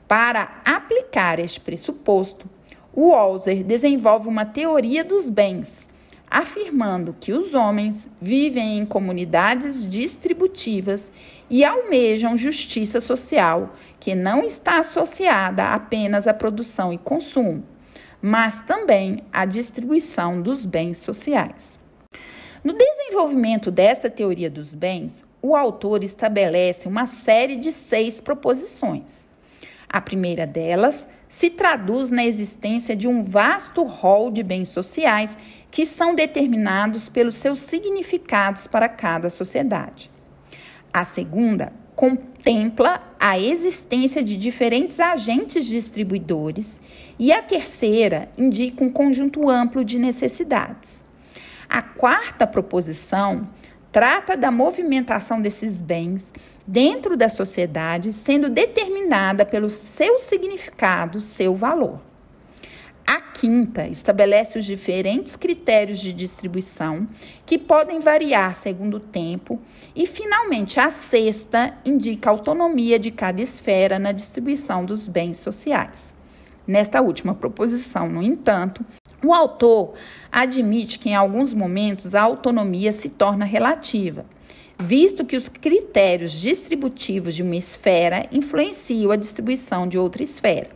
Para 0.09 0.63
aplicar 0.65 1.39
este 1.39 1.61
pressuposto, 1.61 2.49
o 2.95 3.09
Walzer 3.09 3.63
desenvolve 3.63 4.27
uma 4.27 4.47
teoria 4.47 5.05
dos 5.05 5.29
bens, 5.29 5.87
afirmando 6.31 7.15
que 7.21 7.31
os 7.31 7.53
homens 7.53 8.09
vivem 8.23 8.79
em 8.79 8.87
comunidades 8.87 9.87
distributivas 9.87 11.13
e 11.49 11.65
almejam 11.65 12.37
justiça 12.37 13.01
social, 13.01 13.75
que 13.99 14.15
não 14.15 14.45
está 14.45 14.79
associada 14.79 15.65
apenas 15.73 16.27
à 16.27 16.35
produção 16.35 16.93
e 16.93 16.99
consumo 16.99 17.65
mas 18.21 18.61
também 18.61 19.23
a 19.33 19.45
distribuição 19.45 20.41
dos 20.41 20.65
bens 20.67 20.99
sociais. 20.99 21.79
No 22.65 22.73
desenvolvimento 22.73 23.71
desta 23.71 24.11
teoria 24.11 24.51
dos 24.51 24.75
bens, 24.75 25.25
o 25.41 25.55
autor 25.55 26.03
estabelece 26.03 26.89
uma 26.89 27.07
série 27.07 27.57
de 27.57 27.71
seis 27.71 28.21
proposições. 28.21 29.29
A 29.89 30.01
primeira 30.01 30.47
delas 30.47 31.07
se 31.29 31.51
traduz 31.51 32.11
na 32.11 32.25
existência 32.25 32.97
de 32.97 33.07
um 33.07 33.23
vasto 33.23 33.85
rol 33.85 34.31
de 34.31 34.43
bens 34.43 34.71
sociais 34.71 35.39
que 35.71 35.87
são 35.87 36.15
determinados 36.15 37.09
pelos 37.09 37.37
seus 37.37 37.61
significados 37.61 38.67
para 38.67 38.89
cada 38.89 39.31
sociedade. 39.31 40.11
A 40.93 41.05
segunda 41.05 41.73
contempla 41.97 43.03
a 43.19 43.39
existência 43.39 44.23
de 44.23 44.37
diferentes 44.37 45.01
agentes 45.01 45.65
distribuidores 45.65 46.79
e 47.19 47.33
a 47.33 47.43
terceira 47.43 48.29
indica 48.37 48.85
um 48.85 48.91
conjunto 48.91 49.49
amplo 49.49 49.83
de 49.83 49.99
necessidades. 49.99 51.03
A 51.69 51.81
quarta 51.81 52.47
proposição 52.47 53.49
trata 53.91 54.37
da 54.37 54.51
movimentação 54.51 55.41
desses 55.41 55.81
bens 55.81 56.33
dentro 56.67 57.17
da 57.17 57.31
sociedade, 57.31 58.13
sendo 58.13 58.51
determinada 58.51 59.47
pelo 59.47 59.71
seu 59.71 60.19
significado, 60.19 61.21
seu 61.23 61.57
valor. 61.57 62.01
A 63.07 63.21
quinta 63.21 63.87
estabelece 63.87 64.59
os 64.59 64.65
diferentes 64.65 65.37
critérios 65.37 66.01
de 66.01 66.13
distribuição, 66.13 67.07
que 67.47 67.57
podem 67.57 68.01
variar 68.01 68.57
segundo 68.57 68.97
o 68.97 69.01
tempo. 69.01 69.61
E, 69.95 70.07
finalmente, 70.07 70.81
a 70.81 70.91
sexta 70.91 71.73
indica 71.85 72.29
a 72.29 72.33
autonomia 72.33 72.99
de 72.99 73.13
cada 73.13 73.41
esfera 73.41 73.97
na 73.97 74.11
distribuição 74.11 74.85
dos 74.85 75.07
bens 75.07 75.39
sociais. 75.39 76.13
Nesta 76.67 77.01
última 77.01 77.33
proposição, 77.33 78.09
no 78.09 78.25
entanto, 78.25 78.85
o 79.25 79.33
autor 79.33 79.95
admite 80.33 80.99
que, 80.99 81.11
em 81.11 81.15
alguns 81.15 81.55
momentos, 81.55 82.13
a 82.13 82.23
autonomia 82.23 82.91
se 82.91 83.09
torna 83.09 83.45
relativa, 83.45 84.27
visto 84.81 85.25
que 85.25 85.37
os 85.37 85.49
critérios 85.49 86.33
distributivos 86.33 87.37
de 87.37 87.45
uma 87.45 87.55
esfera 87.55 88.27
influenciam 88.33 89.13
a 89.13 89.17
distribuição 89.17 89.87
de 89.87 89.97
outra 89.97 90.25
esfera 90.25 90.76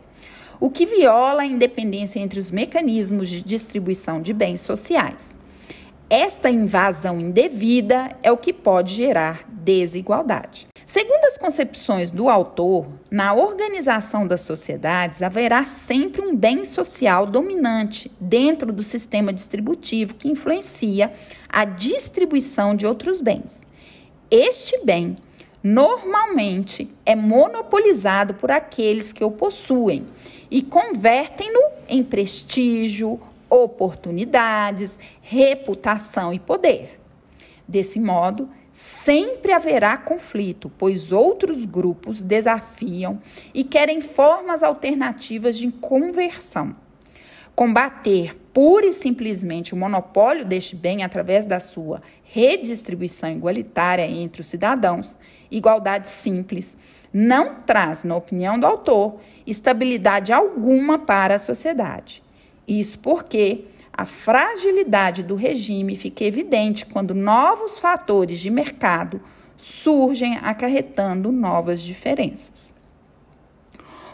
o 0.61 0.69
que 0.69 0.85
viola 0.85 1.41
a 1.41 1.45
independência 1.45 2.19
entre 2.19 2.39
os 2.39 2.51
mecanismos 2.51 3.27
de 3.27 3.41
distribuição 3.41 4.21
de 4.21 4.31
bens 4.31 4.61
sociais. 4.61 5.35
Esta 6.07 6.51
invasão 6.51 7.19
indevida 7.19 8.15
é 8.21 8.31
o 8.31 8.37
que 8.37 8.53
pode 8.53 8.93
gerar 8.93 9.43
desigualdade. 9.49 10.67
Segundo 10.85 11.25
as 11.25 11.37
concepções 11.37 12.11
do 12.11 12.29
autor, 12.29 12.85
na 13.09 13.33
organização 13.33 14.27
das 14.27 14.41
sociedades 14.41 15.23
haverá 15.23 15.63
sempre 15.63 16.21
um 16.21 16.35
bem 16.35 16.63
social 16.63 17.25
dominante 17.25 18.11
dentro 18.19 18.71
do 18.71 18.83
sistema 18.83 19.33
distributivo 19.33 20.13
que 20.13 20.29
influencia 20.29 21.11
a 21.49 21.65
distribuição 21.65 22.75
de 22.75 22.85
outros 22.85 23.19
bens. 23.19 23.63
Este 24.29 24.79
bem 24.85 25.17
normalmente 25.63 26.89
é 27.05 27.15
monopolizado 27.15 28.33
por 28.33 28.51
aqueles 28.51 29.13
que 29.13 29.23
o 29.23 29.31
possuem 29.31 30.05
e 30.51 30.61
convertem-no 30.61 31.61
em 31.87 32.03
prestígio, 32.03 33.19
oportunidades, 33.49 34.99
reputação 35.21 36.33
e 36.33 36.39
poder. 36.39 36.99
Desse 37.65 37.99
modo, 38.01 38.49
sempre 38.71 39.53
haverá 39.53 39.97
conflito, 39.97 40.69
pois 40.77 41.11
outros 41.11 41.63
grupos 41.63 42.21
desafiam 42.21 43.21
e 43.53 43.63
querem 43.63 44.01
formas 44.01 44.61
alternativas 44.61 45.57
de 45.57 45.71
conversão. 45.71 46.75
Combater 47.55 48.37
pura 48.53 48.87
e 48.87 48.93
simplesmente 48.93 49.73
o 49.73 49.77
monopólio 49.77 50.45
deste 50.45 50.75
bem 50.75 51.03
através 51.03 51.45
da 51.45 51.59
sua 51.59 52.01
redistribuição 52.23 53.31
igualitária 53.31 54.05
entre 54.05 54.41
os 54.41 54.47
cidadãos, 54.47 55.17
igualdade 55.49 56.09
simples, 56.09 56.77
não 57.13 57.55
traz, 57.65 58.03
na 58.03 58.15
opinião 58.15 58.59
do 58.59 58.65
autor, 58.65 59.19
estabilidade 59.45 60.31
alguma 60.31 60.99
para 60.99 61.35
a 61.35 61.39
sociedade. 61.39 62.23
Isso 62.67 62.97
porque 62.99 63.65
a 63.91 64.05
fragilidade 64.05 65.21
do 65.21 65.35
regime 65.35 65.95
fica 65.95 66.23
evidente 66.23 66.85
quando 66.85 67.13
novos 67.13 67.79
fatores 67.79 68.39
de 68.39 68.49
mercado 68.49 69.21
surgem 69.57 70.37
acarretando 70.37 71.31
novas 71.31 71.81
diferenças. 71.81 72.73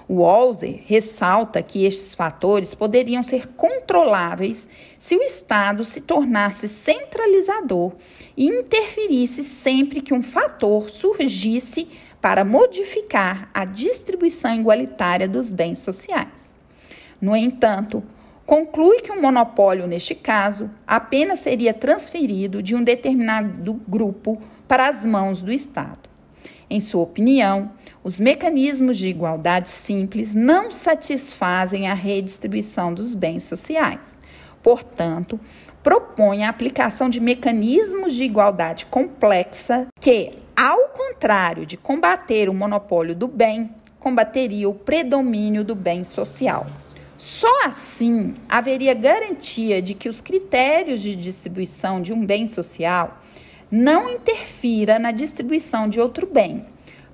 Walzer 0.09 0.83
ressalta 0.85 1.61
que 1.61 1.85
estes 1.85 2.15
fatores 2.15 2.73
poderiam 2.73 3.21
ser 3.21 3.47
controláveis 3.47 4.67
se 4.97 5.17
o 5.17 5.21
Estado 5.21 5.83
se 5.83 5.99
tornasse 5.99 6.67
centralizador 6.67 7.91
e 8.35 8.47
interferisse 8.47 9.43
sempre 9.43 10.01
que 10.01 10.13
um 10.13 10.23
fator 10.23 10.89
surgisse 10.89 11.89
para 12.21 12.43
modificar 12.43 13.49
a 13.53 13.65
distribuição 13.65 14.55
igualitária 14.55 15.27
dos 15.27 15.51
bens 15.51 15.79
sociais. 15.79 16.55
No 17.21 17.35
entanto, 17.35 18.03
conclui 18.45 19.01
que 19.01 19.11
o 19.11 19.15
um 19.15 19.21
monopólio, 19.21 19.87
neste 19.87 20.15
caso, 20.15 20.69
apenas 20.85 21.39
seria 21.39 21.73
transferido 21.73 22.61
de 22.63 22.75
um 22.75 22.83
determinado 22.83 23.73
grupo 23.87 24.41
para 24.67 24.87
as 24.87 25.05
mãos 25.05 25.41
do 25.41 25.51
Estado. 25.51 26.07
Em 26.69 26.81
sua 26.81 27.03
opinião, 27.03 27.71
os 28.03 28.19
mecanismos 28.19 28.97
de 28.97 29.07
igualdade 29.07 29.69
simples 29.69 30.35
não 30.35 30.69
satisfazem 30.69 31.87
a 31.87 31.93
redistribuição 31.93 32.93
dos 32.93 33.13
bens 33.13 33.43
sociais. 33.43 34.17
Portanto, 34.61 35.39
propõe 35.81 36.43
a 36.43 36.49
aplicação 36.49 37.09
de 37.09 37.21
mecanismos 37.21 38.13
de 38.13 38.25
igualdade 38.25 38.85
complexa 38.87 39.87
que, 40.01 40.31
ao 40.57 40.87
contrário 40.87 41.67
de 41.67 41.77
combater 41.77 42.49
o 42.49 42.53
monopólio 42.53 43.15
do 43.15 43.27
bem, 43.27 43.69
combateria 43.99 44.67
o 44.67 44.73
predomínio 44.73 45.63
do 45.63 45.75
bem 45.75 46.03
social. 46.03 46.65
Só 47.15 47.63
assim 47.63 48.33
haveria 48.49 48.95
garantia 48.95 49.83
de 49.83 49.93
que 49.93 50.09
os 50.09 50.19
critérios 50.19 50.99
de 50.99 51.15
distribuição 51.15 52.01
de 52.01 52.11
um 52.11 52.25
bem 52.25 52.47
social 52.47 53.19
não 53.69 54.09
interfira 54.09 54.97
na 54.97 55.11
distribuição 55.11 55.87
de 55.87 55.99
outro 55.99 56.25
bem, 56.25 56.65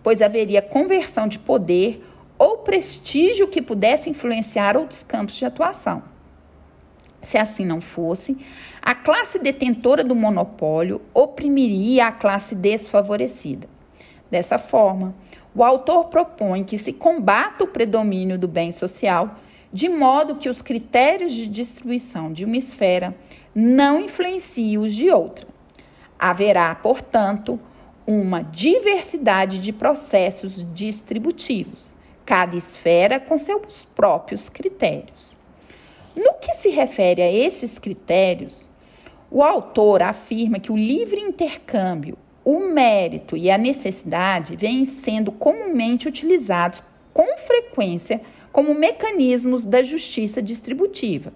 pois 0.01 0.21
haveria 0.21 0.61
conversão 0.61 1.27
de 1.27 1.37
poder 1.37 2.01
ou 2.37 2.59
prestígio 2.59 3.49
que 3.49 3.61
pudesse 3.61 4.09
influenciar 4.09 4.77
outros 4.77 5.03
campos 5.03 5.35
de 5.35 5.43
atuação. 5.43 6.01
Se 7.21 7.37
assim 7.37 7.65
não 7.65 7.81
fosse, 7.81 8.37
a 8.85 8.93
classe 8.93 9.39
detentora 9.39 10.03
do 10.03 10.13
monopólio 10.13 11.01
oprimiria 11.13 12.07
a 12.07 12.11
classe 12.11 12.53
desfavorecida. 12.53 13.65
Dessa 14.29 14.57
forma, 14.57 15.15
o 15.55 15.63
autor 15.63 16.07
propõe 16.07 16.65
que 16.65 16.77
se 16.77 16.91
combata 16.91 17.63
o 17.63 17.67
predomínio 17.67 18.37
do 18.37 18.45
bem 18.45 18.73
social 18.73 19.39
de 19.71 19.87
modo 19.87 20.35
que 20.35 20.49
os 20.49 20.61
critérios 20.61 21.31
de 21.31 21.47
distribuição 21.47 22.33
de 22.33 22.43
uma 22.43 22.57
esfera 22.57 23.15
não 23.55 24.01
influenciem 24.01 24.77
os 24.77 24.93
de 24.93 25.09
outra. 25.09 25.47
Haverá, 26.19 26.75
portanto, 26.75 27.57
uma 28.05 28.41
diversidade 28.41 29.59
de 29.59 29.71
processos 29.71 30.65
distributivos, 30.73 31.95
cada 32.25 32.57
esfera 32.57 33.17
com 33.17 33.37
seus 33.37 33.87
próprios 33.95 34.49
critérios. 34.49 35.37
No 36.13 36.33
que 36.33 36.51
se 36.53 36.69
refere 36.69 37.21
a 37.21 37.31
estes 37.31 37.79
critérios, 37.79 38.69
o 39.33 39.41
autor 39.41 40.03
afirma 40.03 40.59
que 40.59 40.71
o 40.71 40.77
livre 40.77 41.19
intercâmbio, 41.19 42.15
o 42.45 42.59
mérito 42.59 43.35
e 43.35 43.49
a 43.49 43.57
necessidade 43.57 44.55
vêm 44.55 44.85
sendo 44.85 45.31
comumente 45.31 46.07
utilizados 46.07 46.83
com 47.11 47.25
frequência 47.39 48.21
como 48.51 48.75
mecanismos 48.75 49.65
da 49.65 49.81
justiça 49.81 50.39
distributiva. 50.39 51.33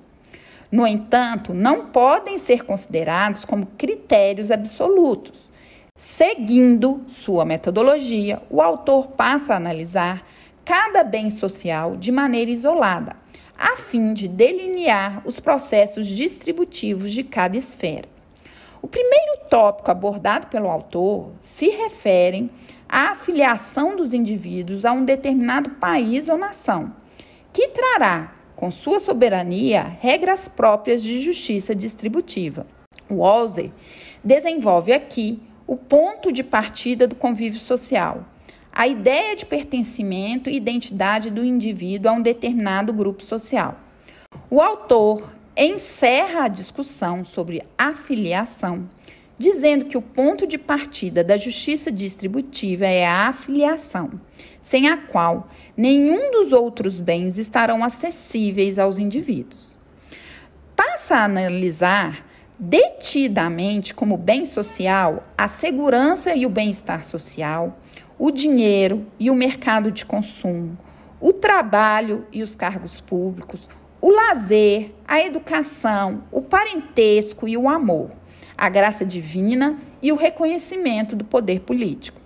No 0.72 0.86
entanto, 0.86 1.56
não 1.56 1.88
podem 1.88 2.38
ser 2.38 2.66
considerados 2.66 3.44
como 3.44 3.66
critérios 3.66 4.52
absolutos. 4.52 5.50
Seguindo 5.96 7.02
sua 7.08 7.46
metodologia, 7.46 8.44
o 8.48 8.62
autor 8.62 9.08
passa 9.08 9.54
a 9.54 9.58
analisar 9.58 10.24
cada 10.64 11.04
bem 11.04 11.32
social 11.32 11.98
de 11.98 12.12
maneira 12.12 12.52
isolada, 12.52 13.16
a 13.58 13.76
fim 13.78 14.14
de 14.14 14.28
delinear 14.28 15.22
os 15.26 15.40
processos 15.40 16.06
distributivos 16.06 17.12
de 17.12 17.24
cada 17.24 17.58
esfera. 17.58 18.08
O 18.82 18.88
primeiro 18.88 19.40
tópico 19.50 19.90
abordado 19.90 20.48
pelo 20.48 20.70
autor 20.70 21.32
se 21.42 21.68
refere 21.70 22.50
à 22.88 23.12
afiliação 23.12 23.96
dos 23.96 24.14
indivíduos 24.14 24.86
a 24.86 24.92
um 24.92 25.04
determinado 25.04 25.72
país 25.72 26.30
ou 26.30 26.38
nação, 26.38 26.94
que 27.52 27.70
trará, 27.70 28.36
com 28.56 28.72
sua 28.72 29.00
soberania, 29.00 29.84
regras 30.00 30.48
próprias 30.48 31.02
de 31.02 31.20
justiça 31.20 31.76
distributiva. 31.76 32.66
Walzer 33.10 33.72
desenvolve 34.24 34.94
aqui 34.94 35.42
o 35.66 35.76
ponto 35.76 36.32
de 36.32 36.44
partida 36.44 37.08
do 37.08 37.16
convívio 37.16 37.60
social, 37.60 38.26
a 38.78 38.88
ideia 38.88 39.36
de 39.36 39.44
pertencimento 39.44 40.52
e 40.52 40.56
identidade 40.56 41.32
do 41.32 41.44
indivíduo 41.44 42.12
a 42.12 42.14
um 42.14 42.22
determinado 42.22 42.94
grupo 42.94 43.24
social. 43.24 43.76
O 44.52 44.62
autor 44.62 45.34
encerra 45.58 46.44
a 46.44 46.48
discussão 46.48 47.26
sobre 47.26 47.64
afiliação, 47.76 48.88
dizendo 49.36 49.86
que 49.86 49.98
o 49.98 50.02
ponto 50.02 50.46
de 50.46 50.60
partida 50.60 51.24
da 51.24 51.38
justiça 51.38 51.92
distributiva 51.92 52.86
é 52.86 53.04
a 53.04 53.30
afiliação, 53.30 54.12
sem 54.62 54.88
a 54.88 54.96
qual 54.96 55.50
nenhum 55.76 56.30
dos 56.30 56.52
outros 56.52 57.00
bens 57.00 57.40
estarão 57.40 57.84
acessíveis 57.84 58.78
aos 58.78 59.00
indivíduos. 59.00 59.70
Passa 60.76 61.16
a 61.16 61.24
analisar 61.24 62.24
detidamente 62.60 63.92
como 63.96 64.18
bem 64.18 64.46
social 64.46 65.26
a 65.36 65.48
segurança 65.48 66.36
e 66.36 66.46
o 66.46 66.50
bem-estar 66.50 67.04
social, 67.04 67.76
o 68.18 68.32
dinheiro 68.32 69.06
e 69.20 69.30
o 69.30 69.36
mercado 69.36 69.92
de 69.92 70.06
consumo, 70.06 70.78
o 71.20 71.34
trabalho 71.34 72.26
e 72.32 72.42
os 72.42 72.56
cargos 72.56 73.02
públicos, 73.02 73.68
o 74.02 74.10
lazer, 74.10 74.94
a 75.08 75.22
educação, 75.22 76.24
o 76.32 76.42
parentesco 76.42 77.48
e 77.48 77.58
o 77.58 77.70
amor, 77.70 78.12
a 78.58 78.70
graça 78.70 79.06
divina 79.06 79.78
e 80.02 80.12
o 80.12 80.16
reconhecimento 80.16 81.16
do 81.16 81.24
poder 81.24 81.62
político. 81.62 82.22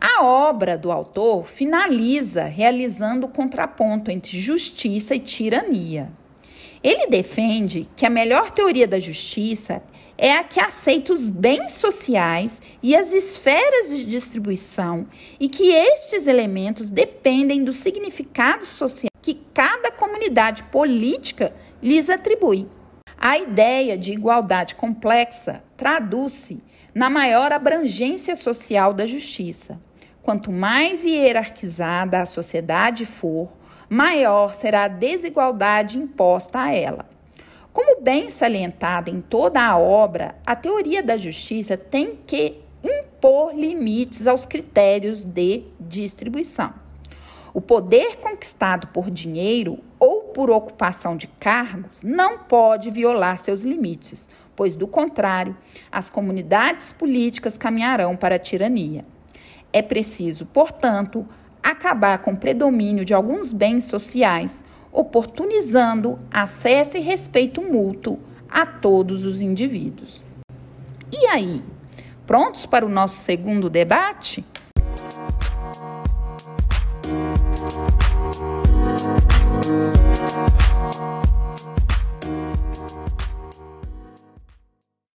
A 0.00 0.24
obra 0.24 0.76
do 0.76 0.90
autor 0.90 1.46
finaliza 1.46 2.44
realizando 2.44 3.26
o 3.26 3.30
contraponto 3.30 4.10
entre 4.10 4.38
justiça 4.38 5.14
e 5.14 5.20
tirania. 5.20 6.10
Ele 6.82 7.06
defende 7.06 7.88
que 7.94 8.04
a 8.04 8.10
melhor 8.10 8.50
teoria 8.50 8.88
da 8.88 8.98
justiça 8.98 9.80
é 10.16 10.36
a 10.36 10.44
que 10.44 10.60
aceita 10.60 11.12
os 11.12 11.28
bens 11.28 11.72
sociais 11.72 12.60
e 12.82 12.94
as 12.94 13.12
esferas 13.12 13.88
de 13.88 14.04
distribuição 14.04 15.06
e 15.40 15.48
que 15.48 15.72
estes 15.72 16.26
elementos 16.26 16.90
dependem 16.90 17.64
do 17.64 17.72
significado 17.72 18.66
social 18.66 19.10
que 19.20 19.34
cada 19.54 19.90
comunidade 19.90 20.64
política 20.64 21.54
lhes 21.80 22.10
atribui. 22.10 22.68
A 23.16 23.38
ideia 23.38 23.96
de 23.96 24.12
igualdade 24.12 24.74
complexa 24.74 25.62
traduz-se 25.76 26.60
na 26.94 27.08
maior 27.08 27.52
abrangência 27.52 28.34
social 28.34 28.92
da 28.92 29.06
justiça. 29.06 29.80
Quanto 30.22 30.52
mais 30.52 31.04
hierarquizada 31.04 32.20
a 32.20 32.26
sociedade 32.26 33.06
for, 33.06 33.52
maior 33.88 34.54
será 34.54 34.84
a 34.84 34.88
desigualdade 34.88 35.98
imposta 35.98 36.60
a 36.60 36.72
ela. 36.72 37.11
Como 37.72 38.02
bem 38.02 38.28
salientada 38.28 39.08
em 39.08 39.22
toda 39.22 39.62
a 39.62 39.78
obra, 39.78 40.34
a 40.44 40.54
teoria 40.54 41.02
da 41.02 41.16
justiça 41.16 41.76
tem 41.76 42.18
que 42.26 42.60
impor 42.84 43.54
limites 43.54 44.26
aos 44.26 44.44
critérios 44.44 45.24
de 45.24 45.64
distribuição. 45.80 46.74
O 47.54 47.60
poder 47.60 48.16
conquistado 48.16 48.88
por 48.88 49.10
dinheiro 49.10 49.78
ou 49.98 50.22
por 50.22 50.50
ocupação 50.50 51.16
de 51.16 51.26
cargos 51.26 52.02
não 52.02 52.40
pode 52.40 52.90
violar 52.90 53.38
seus 53.38 53.62
limites, 53.62 54.28
pois, 54.54 54.76
do 54.76 54.86
contrário, 54.86 55.56
as 55.90 56.10
comunidades 56.10 56.92
políticas 56.92 57.56
caminharão 57.56 58.16
para 58.16 58.34
a 58.34 58.38
tirania. 58.38 59.04
É 59.72 59.80
preciso, 59.80 60.44
portanto, 60.44 61.26
acabar 61.62 62.18
com 62.18 62.32
o 62.32 62.36
predomínio 62.36 63.04
de 63.04 63.14
alguns 63.14 63.52
bens 63.52 63.84
sociais, 63.84 64.64
oportunizando 64.92 66.18
acesso 66.30 66.98
e 66.98 67.00
respeito 67.00 67.62
mútuo 67.62 68.18
a 68.48 68.66
todos 68.66 69.24
os 69.24 69.40
indivíduos. 69.40 70.20
E 71.10 71.26
aí, 71.26 71.62
prontos 72.26 72.66
para 72.66 72.84
o 72.84 72.88
nosso 72.88 73.16
segundo 73.16 73.70
debate? 73.70 74.44